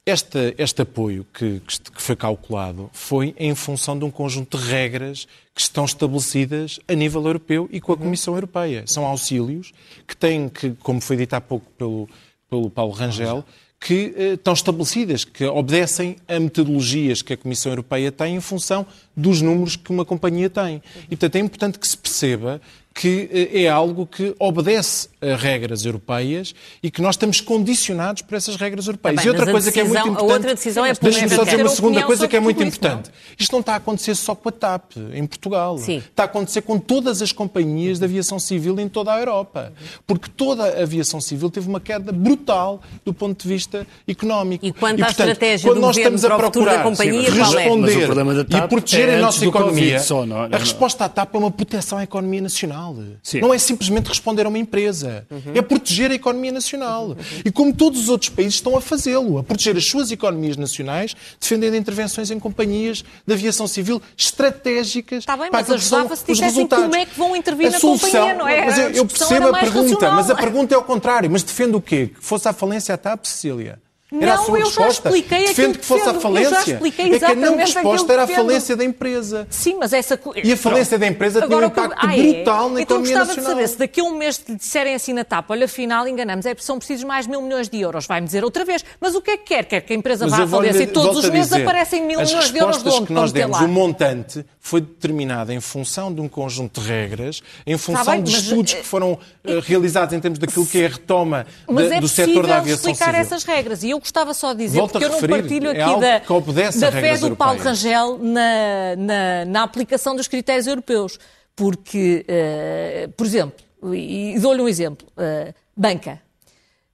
[0.06, 5.28] Este, este apoio que, que foi calculado foi em função de um conjunto de regras
[5.54, 8.86] que estão estabelecidas a nível europeu e com a Comissão Europeia.
[8.88, 9.74] São auxílios
[10.08, 12.08] que têm que, como foi dito há pouco pelo,
[12.50, 13.44] pelo Paulo Rangel,
[13.80, 18.86] que eh, estão estabelecidas, que obedecem a metodologias que a Comissão Europeia tem em função
[19.16, 20.82] dos números que uma companhia tem.
[21.06, 22.60] E, portanto, é importante que se perceba
[22.94, 26.53] que eh, é algo que obedece regras europeias
[26.84, 29.15] e que nós estamos condicionados por essas regras europeias.
[29.18, 30.34] Tá bem, e outra coisa que é muito decisão- a importante.
[30.38, 33.11] outra decisão é Deixa-me só dizer uma segunda coisa que é muito tudo isso, importante.
[33.38, 35.78] Isto não está a acontecer só com a TAP, em Portugal.
[35.80, 35.97] Sim.
[35.97, 39.74] Está a acontecer com todas as companhias de aviação civil em toda a Europa.
[40.05, 44.65] Porque toda a aviação civil teve uma queda brutal do ponto de vista económico.
[44.65, 47.32] E quanto à portanto, estratégia quando do nós estamos a procurar companhia, é?
[47.32, 51.34] responder TAP e proteger é a nossa economia, só, não- não- a resposta à TAP
[51.36, 52.95] é uma proteção à economia nacional.
[53.24, 53.41] Sim.
[53.41, 55.07] Não é simplesmente responder a uma empresa.
[55.53, 57.16] É proteger a economia nacional.
[57.45, 61.16] E como todos os outros países estão a fazê-lo, a proteger as suas economias nacionais,
[61.39, 65.99] defendendo intervenções em companhias de aviação civil estratégicas Está bem, para mas aquilo que são
[65.99, 68.66] ajudava se os dissessem como é que vão intervir A na solução- companhia, não é?
[68.66, 70.16] Mas eu, eu percebo a pergunta, racional.
[70.16, 71.30] mas a pergunta é ao contrário.
[71.30, 72.12] Mas defende o quê?
[72.18, 73.80] Que fosse à falência a TAP, Cecília?
[74.10, 75.10] Era a Não, sua eu já resposta?
[75.10, 76.38] expliquei aquilo Defende que fosse defendo.
[76.38, 76.74] Eu já falência?
[76.76, 79.47] expliquei é que a não exatamente resposta era a falência da empresa.
[79.49, 80.18] Sim, mas essa...
[80.45, 82.34] E a falência da empresa tinha um Agora, eu- impacto Ah, é?
[82.34, 83.49] brutal na então, economia gostava nacional.
[83.49, 86.45] de saber se daqui a um mês lhe disserem assim na TAP, olha, afinal enganamos,
[86.45, 88.08] é, são precisos mais mil milhões de euros.
[88.08, 88.86] Vai-me dizer outra vez.
[89.01, 89.66] Mas o que é que quer?
[89.66, 92.05] Quer que a empresa Mas vá à falência e todos os a meses dizer, aparecem
[92.05, 93.66] mil milhões de euros de onde que nós demos, lá?
[93.66, 98.32] o montante foi determinado em função de um conjunto de regras, em função bem, de
[98.32, 101.89] mas, estudos eh, que foram eh, realizados em termos daquilo que é a retoma Mas
[101.89, 103.22] da- é do setor possível da aviação explicar civil.
[103.22, 103.84] essas regras.
[103.84, 106.70] E eu eu gostava só de dizer, Volto porque eu não partilho aqui é da,
[106.80, 111.20] da fé do Paulo Rangel na, na, na, aplicação dos critérios europeus.
[111.56, 116.22] Porque, uh, por exemplo, e, e dou-lhe um exemplo, uh, banca.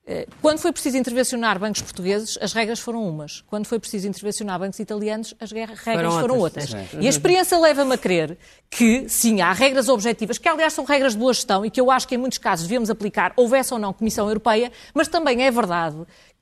[0.06, 3.42] Eh, quando foi preciso intervencionar bancos portugueses, as regras foram umas.
[3.48, 6.74] Quando foi preciso intervencionar bancos italianos, as regras foram, foram outras.
[6.74, 7.02] outras.
[7.02, 8.38] E a experiência leva-me a crer
[8.70, 11.90] que, sim, há regras objetivas, que aliás são regras de boa gestão e que eu
[11.90, 15.50] acho que em muitos casos devemos aplicar, houvesse ou não Comissão Europeia, mas também é
[15.50, 15.96] verdade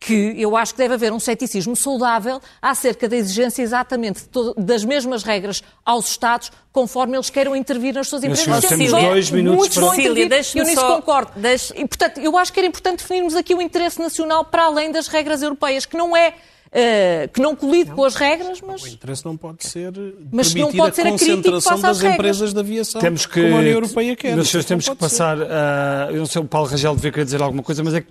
[0.04, 4.24] que eu acho que deve haver um ceticismo saudável acerca da exigência exatamente
[4.58, 8.48] das mesmas regras aos Estados, conforme eles queiram intervir nas suas empresas.
[8.48, 9.86] Nós temos dois minutos Muitos para...
[9.86, 10.96] vão intervir, eu nisso só...
[10.96, 11.32] concordo.
[11.36, 11.72] Deixe...
[11.78, 15.08] E, portanto, eu acho que era importante definirmos aqui o interesse nacional para além das
[15.08, 16.34] regras europeias, que não é
[16.74, 18.82] Uh, que não colide não, com as regras, mas...
[18.82, 19.92] O interesse não pode ser
[20.32, 23.74] mas não pode ser a concentração das empresas de aviação temos que, como a União
[23.74, 24.36] Europeia quer.
[24.36, 25.38] Meus senhores, temos que passar...
[25.38, 28.08] Uh, eu não sei, o Paulo Rangel devia querer dizer alguma coisa, mas é que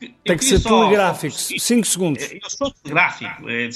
[0.00, 1.36] eu, Tem que ser telegráfico.
[1.36, 2.28] 5 segundos.
[2.30, 3.48] Eu sou telegráfico.
[3.48, 3.68] É,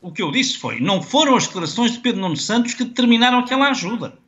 [0.00, 3.38] o que eu disse foi: não foram as declarações de Pedro Nuno Santos que determinaram
[3.38, 4.18] aquela ajuda.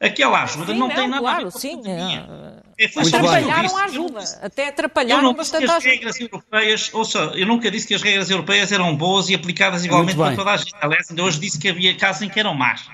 [0.00, 3.06] Aquela ajuda sim, não, não, tem nada claro, a ver com sim, a é, foi
[3.06, 4.20] atrapalharam a ajuda.
[4.42, 5.90] Até atrapalharam bastante a ajuda.
[5.90, 10.16] Regras europeias, ouça, eu nunca disse que as regras europeias eram boas e aplicadas igualmente
[10.16, 10.74] para toda a gente.
[10.80, 12.86] Aliás, ainda hoje disse que havia casos em que eram más.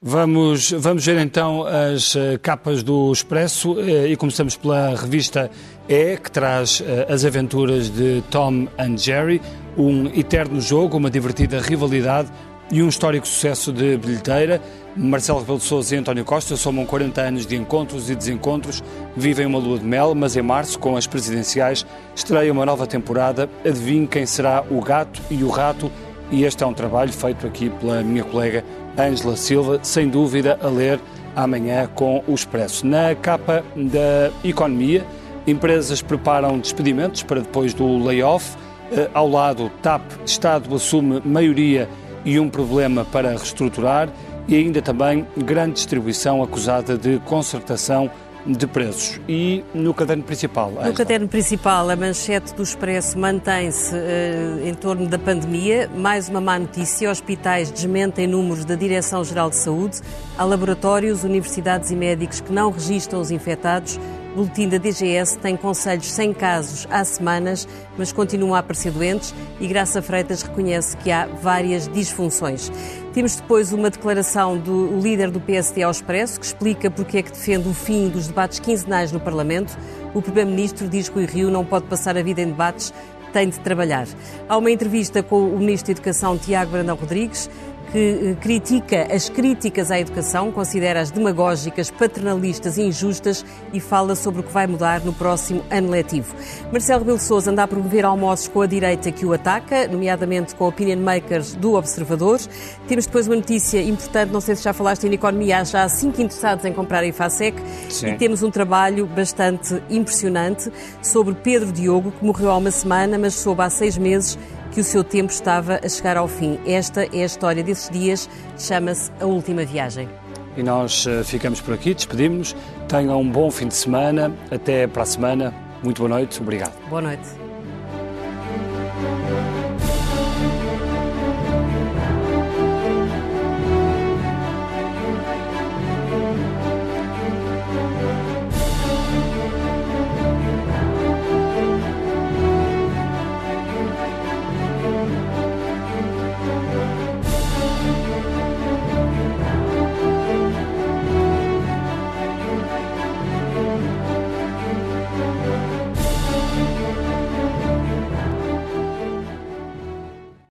[0.00, 5.50] Vamos, vamos ver então as eh, capas do Expresso eh, e começamos pela revista
[5.88, 9.42] E, que traz eh, as aventuras de Tom and Jerry,
[9.76, 12.30] um eterno jogo, uma divertida rivalidade
[12.70, 14.62] e um histórico sucesso de bilheteira.
[14.96, 18.84] Marcelo Rebelo de Sousa e António Costa somam 40 anos de encontros e desencontros,
[19.16, 21.84] vivem uma lua de mel, mas em março, com as presidenciais,
[22.14, 23.50] estreia uma nova temporada.
[23.66, 25.90] Adivinhe quem será o gato e o rato,
[26.30, 28.62] e este é um trabalho feito aqui pela minha colega
[28.98, 31.00] Ângela Silva, sem dúvida a ler
[31.36, 32.86] amanhã com o Expresso.
[32.86, 35.06] Na capa da Economia,
[35.46, 38.56] empresas preparam despedimentos para depois do layoff.
[38.90, 41.88] Eh, ao lado, TAP, Estado assume maioria
[42.24, 44.08] e um problema para reestruturar.
[44.48, 48.10] E ainda também grande distribuição acusada de concertação
[48.56, 49.20] de preços.
[49.28, 50.70] E no caderno principal?
[50.70, 55.88] No caderno principal, a manchete do Expresso mantém-se uh, em torno da pandemia.
[55.94, 60.00] Mais uma má notícia: hospitais desmentem números da Direção-Geral de Saúde.
[60.36, 63.98] Há laboratórios, universidades e médicos que não registram os infectados
[64.38, 69.66] boletim da DGS tem conselhos sem casos há semanas, mas continuam a aparecer doentes e
[69.66, 72.70] Graça Freitas reconhece que há várias disfunções.
[73.18, 77.32] Temos depois uma declaração do líder do PSD ao Expresso, que explica porque é que
[77.32, 79.76] defende o fim dos debates quinzenais no Parlamento.
[80.14, 82.94] O Primeiro-Ministro diz que o Rio não pode passar a vida em debates,
[83.32, 84.06] tem de trabalhar.
[84.48, 87.50] Há uma entrevista com o Ministro da Educação, Tiago Brandão Rodrigues,
[87.92, 94.40] que eh, critica as críticas à educação, considera-as demagógicas, paternalistas e injustas e fala sobre
[94.40, 96.34] o que vai mudar no próximo ano letivo.
[96.70, 100.66] Marcelo Rebelo Sousa anda a promover almoços com a direita que o ataca, nomeadamente com
[100.66, 102.38] opinion makers do Observador.
[102.86, 106.20] Temos depois uma notícia importante, não sei se já falaste em economia, há já cinco
[106.20, 108.08] interessados em comprar a IFASEC Sim.
[108.08, 110.70] e temos um trabalho bastante impressionante
[111.02, 114.38] sobre Pedro Diogo, que morreu há uma semana, mas soube há seis meses
[114.78, 116.60] que o seu tempo estava a chegar ao fim.
[116.64, 120.08] Esta é a história desses dias, chama-se A Última Viagem.
[120.56, 122.54] E nós eh, ficamos por aqui, despedimos-nos.
[122.86, 124.32] Tenham um bom fim de semana.
[124.52, 125.52] Até para a semana.
[125.82, 126.40] Muito boa noite.
[126.40, 126.74] Obrigado.
[126.88, 127.47] Boa noite.